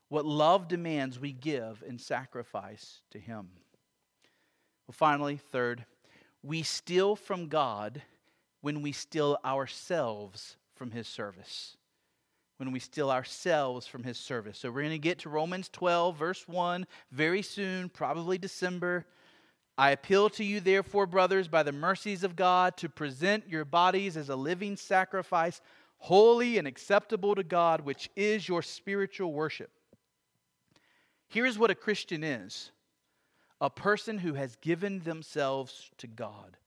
what 0.09 0.25
love 0.25 0.67
demands 0.67 1.19
we 1.19 1.31
give 1.31 1.83
in 1.87 1.97
sacrifice 1.97 3.01
to 3.11 3.19
Him. 3.19 3.49
Well, 4.91 5.09
finally, 5.09 5.37
third, 5.37 5.85
we 6.43 6.63
steal 6.63 7.15
from 7.15 7.47
God 7.47 8.01
when 8.59 8.81
we 8.81 8.91
steal 8.91 9.37
ourselves 9.45 10.57
from 10.75 10.91
His 10.91 11.07
service 11.07 11.77
when 12.57 12.73
we 12.73 12.79
steal 12.79 13.09
ourselves 13.09 13.87
from 13.87 14.03
his 14.03 14.19
service. 14.19 14.59
So 14.59 14.69
we're 14.69 14.83
going 14.83 14.91
to 14.91 14.99
get 14.99 15.17
to 15.19 15.29
Romans 15.29 15.67
12, 15.69 16.15
verse 16.15 16.47
1, 16.47 16.85
very 17.11 17.41
soon, 17.41 17.89
probably 17.89 18.37
December. 18.37 19.07
I 19.79 19.89
appeal 19.89 20.29
to 20.29 20.43
you, 20.43 20.59
therefore, 20.59 21.07
brothers, 21.07 21.47
by 21.47 21.63
the 21.63 21.71
mercies 21.71 22.23
of 22.23 22.35
God, 22.35 22.77
to 22.77 22.87
present 22.87 23.49
your 23.49 23.65
bodies 23.65 24.15
as 24.15 24.29
a 24.29 24.35
living 24.35 24.77
sacrifice, 24.77 25.59
holy 25.97 26.59
and 26.59 26.67
acceptable 26.67 27.33
to 27.33 27.43
God, 27.43 27.81
which 27.81 28.11
is 28.15 28.47
your 28.47 28.61
spiritual 28.61 29.33
worship. 29.33 29.71
Here's 31.29 31.57
what 31.57 31.71
a 31.71 31.75
Christian 31.75 32.23
is 32.23 32.69
a 33.61 33.69
person 33.69 34.17
who 34.17 34.33
has 34.33 34.55
given 34.57 34.99
themselves 34.99 35.91
to 35.99 36.07
God. 36.07 36.57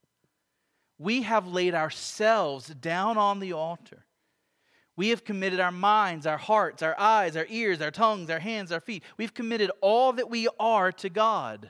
We 0.97 1.23
have 1.23 1.45
laid 1.45 1.75
ourselves 1.75 2.69
down 2.69 3.17
on 3.17 3.41
the 3.41 3.51
altar. 3.51 4.05
We 4.95 5.09
have 5.09 5.25
committed 5.25 5.59
our 5.59 5.73
minds, 5.73 6.25
our 6.25 6.37
hearts, 6.37 6.81
our 6.81 6.97
eyes, 6.97 7.35
our 7.35 7.45
ears, 7.49 7.81
our 7.81 7.91
tongues, 7.91 8.29
our 8.29 8.39
hands, 8.39 8.71
our 8.71 8.79
feet. 8.79 9.03
We've 9.17 9.33
committed 9.33 9.71
all 9.81 10.13
that 10.13 10.29
we 10.29 10.47
are 10.57 10.93
to 10.93 11.09
God. 11.09 11.69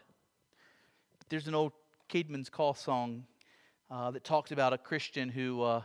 There's 1.30 1.47
an 1.47 1.55
old 1.55 1.71
Caedmon's 2.07 2.51
Call 2.51 2.76
song 2.76 3.26
uh, 3.89 4.11
that 4.11 4.23
talks 4.23 4.51
about 4.51 4.73
a 4.73 4.78
Christian 4.78 5.30
who 5.30 5.63
uh, 5.63 5.82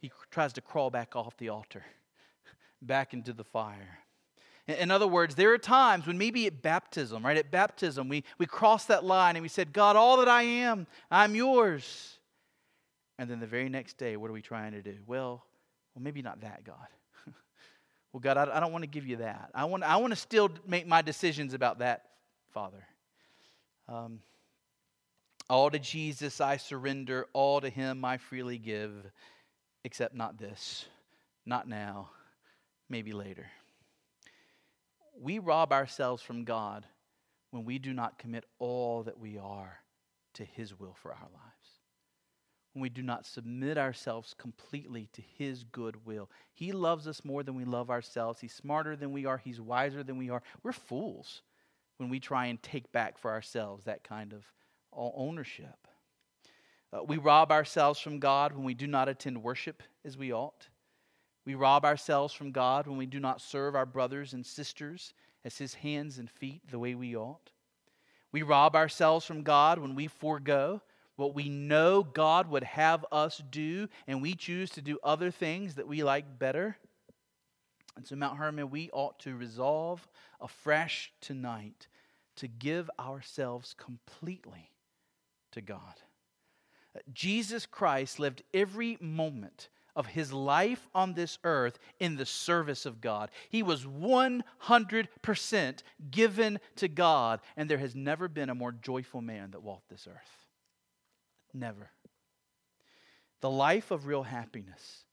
he 0.00 0.10
tries 0.32 0.52
to 0.54 0.60
crawl 0.60 0.90
back 0.90 1.14
off 1.14 1.36
the 1.36 1.50
altar, 1.50 1.84
back 2.82 3.14
into 3.14 3.32
the 3.32 3.44
fire. 3.44 4.00
In 4.70 4.90
other 4.90 5.06
words, 5.06 5.34
there 5.34 5.52
are 5.52 5.58
times 5.58 6.06
when 6.06 6.18
maybe 6.18 6.46
at 6.46 6.62
baptism, 6.62 7.24
right? 7.24 7.36
At 7.36 7.50
baptism, 7.50 8.08
we, 8.08 8.24
we 8.38 8.46
cross 8.46 8.84
that 8.86 9.04
line 9.04 9.36
and 9.36 9.42
we 9.42 9.48
said, 9.48 9.72
God, 9.72 9.96
all 9.96 10.18
that 10.18 10.28
I 10.28 10.42
am, 10.42 10.86
I'm 11.10 11.34
yours. 11.34 12.18
And 13.18 13.30
then 13.30 13.40
the 13.40 13.46
very 13.46 13.68
next 13.68 13.98
day, 13.98 14.16
what 14.16 14.30
are 14.30 14.32
we 14.32 14.42
trying 14.42 14.72
to 14.72 14.82
do? 14.82 14.96
Well, 15.06 15.44
well, 15.94 16.02
maybe 16.02 16.22
not 16.22 16.40
that, 16.40 16.64
God. 16.64 16.76
well, 18.12 18.20
God, 18.20 18.36
I, 18.36 18.56
I 18.56 18.60
don't 18.60 18.72
want 18.72 18.82
to 18.82 18.90
give 18.90 19.06
you 19.06 19.16
that. 19.16 19.50
I 19.54 19.64
want, 19.64 19.82
I 19.82 19.96
want 19.96 20.12
to 20.12 20.16
still 20.16 20.50
make 20.66 20.86
my 20.86 21.02
decisions 21.02 21.54
about 21.54 21.80
that, 21.80 22.04
Father. 22.52 22.84
Um, 23.88 24.20
all 25.48 25.70
to 25.70 25.78
Jesus 25.78 26.40
I 26.40 26.58
surrender, 26.58 27.26
all 27.32 27.60
to 27.60 27.68
Him 27.68 28.04
I 28.04 28.18
freely 28.18 28.58
give, 28.58 28.92
except 29.84 30.14
not 30.14 30.38
this, 30.38 30.86
not 31.44 31.68
now, 31.68 32.10
maybe 32.88 33.12
later. 33.12 33.46
We 35.20 35.38
rob 35.38 35.72
ourselves 35.72 36.22
from 36.22 36.44
God 36.44 36.86
when 37.50 37.64
we 37.64 37.78
do 37.78 37.92
not 37.92 38.18
commit 38.18 38.44
all 38.58 39.02
that 39.04 39.18
we 39.18 39.36
are 39.38 39.80
to 40.34 40.44
His 40.44 40.78
will 40.78 40.96
for 41.00 41.12
our 41.12 41.28
lives 41.32 41.50
when 42.72 42.82
we 42.82 42.88
do 42.88 43.02
not 43.02 43.26
submit 43.26 43.76
ourselves 43.76 44.34
completely 44.38 45.08
to 45.12 45.22
His 45.22 45.64
good 45.64 46.06
will. 46.06 46.30
He 46.52 46.72
loves 46.72 47.08
us 47.08 47.24
more 47.24 47.42
than 47.42 47.56
we 47.56 47.64
love 47.64 47.90
ourselves. 47.90 48.40
He's 48.40 48.54
smarter 48.54 48.96
than 48.96 49.12
we 49.12 49.26
are. 49.26 49.38
He's 49.38 49.60
wiser 49.60 50.02
than 50.02 50.18
we 50.18 50.30
are. 50.30 50.42
We're 50.62 50.72
fools 50.72 51.42
when 51.96 52.08
we 52.08 52.20
try 52.20 52.46
and 52.46 52.62
take 52.62 52.92
back 52.92 53.18
for 53.18 53.30
ourselves 53.30 53.84
that 53.84 54.04
kind 54.04 54.32
of 54.32 54.44
ownership. 54.92 55.88
Uh, 56.92 57.02
we 57.04 57.16
rob 57.16 57.52
ourselves 57.52 58.00
from 58.00 58.18
God 58.18 58.52
when 58.52 58.64
we 58.64 58.74
do 58.74 58.86
not 58.86 59.08
attend 59.08 59.42
worship 59.42 59.82
as 60.04 60.16
we 60.16 60.32
ought. 60.32 60.68
We 61.50 61.56
rob 61.56 61.84
ourselves 61.84 62.32
from 62.32 62.52
God 62.52 62.86
when 62.86 62.96
we 62.96 63.06
do 63.06 63.18
not 63.18 63.40
serve 63.40 63.74
our 63.74 63.84
brothers 63.84 64.34
and 64.34 64.46
sisters 64.46 65.14
as 65.44 65.58
His 65.58 65.74
hands 65.74 66.18
and 66.18 66.30
feet 66.30 66.62
the 66.70 66.78
way 66.78 66.94
we 66.94 67.16
ought. 67.16 67.50
We 68.30 68.42
rob 68.42 68.76
ourselves 68.76 69.26
from 69.26 69.42
God 69.42 69.80
when 69.80 69.96
we 69.96 70.06
forego 70.06 70.80
what 71.16 71.34
we 71.34 71.48
know 71.48 72.04
God 72.04 72.48
would 72.50 72.62
have 72.62 73.04
us 73.10 73.42
do, 73.50 73.88
and 74.06 74.22
we 74.22 74.36
choose 74.36 74.70
to 74.70 74.80
do 74.80 75.00
other 75.02 75.32
things 75.32 75.74
that 75.74 75.88
we 75.88 76.04
like 76.04 76.38
better. 76.38 76.76
And 77.96 78.06
so, 78.06 78.14
Mount 78.14 78.38
Hermon, 78.38 78.70
we 78.70 78.88
ought 78.92 79.18
to 79.18 79.34
resolve 79.34 80.06
afresh 80.40 81.12
tonight 81.20 81.88
to 82.36 82.46
give 82.46 82.88
ourselves 82.96 83.74
completely 83.76 84.70
to 85.50 85.60
God. 85.60 86.00
Uh, 86.94 87.00
Jesus 87.12 87.66
Christ 87.66 88.20
lived 88.20 88.44
every 88.54 88.98
moment 89.00 89.68
of 89.96 90.06
his 90.06 90.32
life 90.32 90.88
on 90.94 91.14
this 91.14 91.38
earth 91.44 91.78
in 91.98 92.16
the 92.16 92.26
service 92.26 92.86
of 92.86 93.00
God. 93.00 93.30
He 93.48 93.62
was 93.62 93.84
100% 93.84 95.82
given 96.10 96.60
to 96.76 96.88
God, 96.88 97.40
and 97.56 97.68
there 97.68 97.78
has 97.78 97.94
never 97.94 98.28
been 98.28 98.50
a 98.50 98.54
more 98.54 98.72
joyful 98.72 99.20
man 99.20 99.50
that 99.52 99.62
walked 99.62 99.88
this 99.88 100.06
earth. 100.08 100.46
Never. 101.52 101.90
The 103.40 103.50
life 103.50 103.90
of 103.90 104.06
real 104.06 104.22
happiness, 104.24 105.04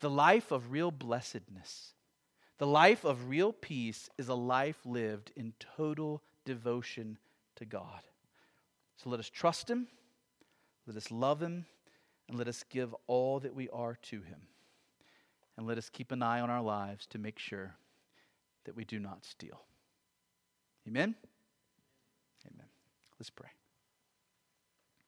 the 0.00 0.10
life 0.10 0.52
of 0.52 0.70
real 0.70 0.90
blessedness, 0.90 1.94
The 2.58 2.66
life 2.66 3.04
of 3.04 3.28
real 3.28 3.52
peace 3.52 4.08
is 4.16 4.28
a 4.28 4.34
life 4.34 4.78
lived 4.86 5.30
in 5.36 5.52
total 5.76 6.22
devotion 6.44 7.18
to 7.56 7.64
God. 7.64 8.00
So 8.96 9.10
let 9.10 9.20
us 9.20 9.28
trust 9.28 9.70
Him, 9.70 9.88
let 10.86 10.96
us 10.96 11.10
love 11.10 11.42
Him, 11.42 11.66
and 12.28 12.38
let 12.38 12.48
us 12.48 12.64
give 12.68 12.94
all 13.06 13.40
that 13.40 13.54
we 13.54 13.68
are 13.70 13.96
to 14.02 14.20
Him. 14.20 14.40
And 15.56 15.66
let 15.66 15.78
us 15.78 15.88
keep 15.88 16.12
an 16.12 16.22
eye 16.22 16.40
on 16.40 16.50
our 16.50 16.62
lives 16.62 17.06
to 17.08 17.18
make 17.18 17.38
sure 17.38 17.76
that 18.64 18.76
we 18.76 18.84
do 18.84 18.98
not 18.98 19.24
steal. 19.24 19.62
Amen? 20.86 21.14
Amen. 22.46 22.66
Let's 23.18 23.30
pray. 23.30 23.48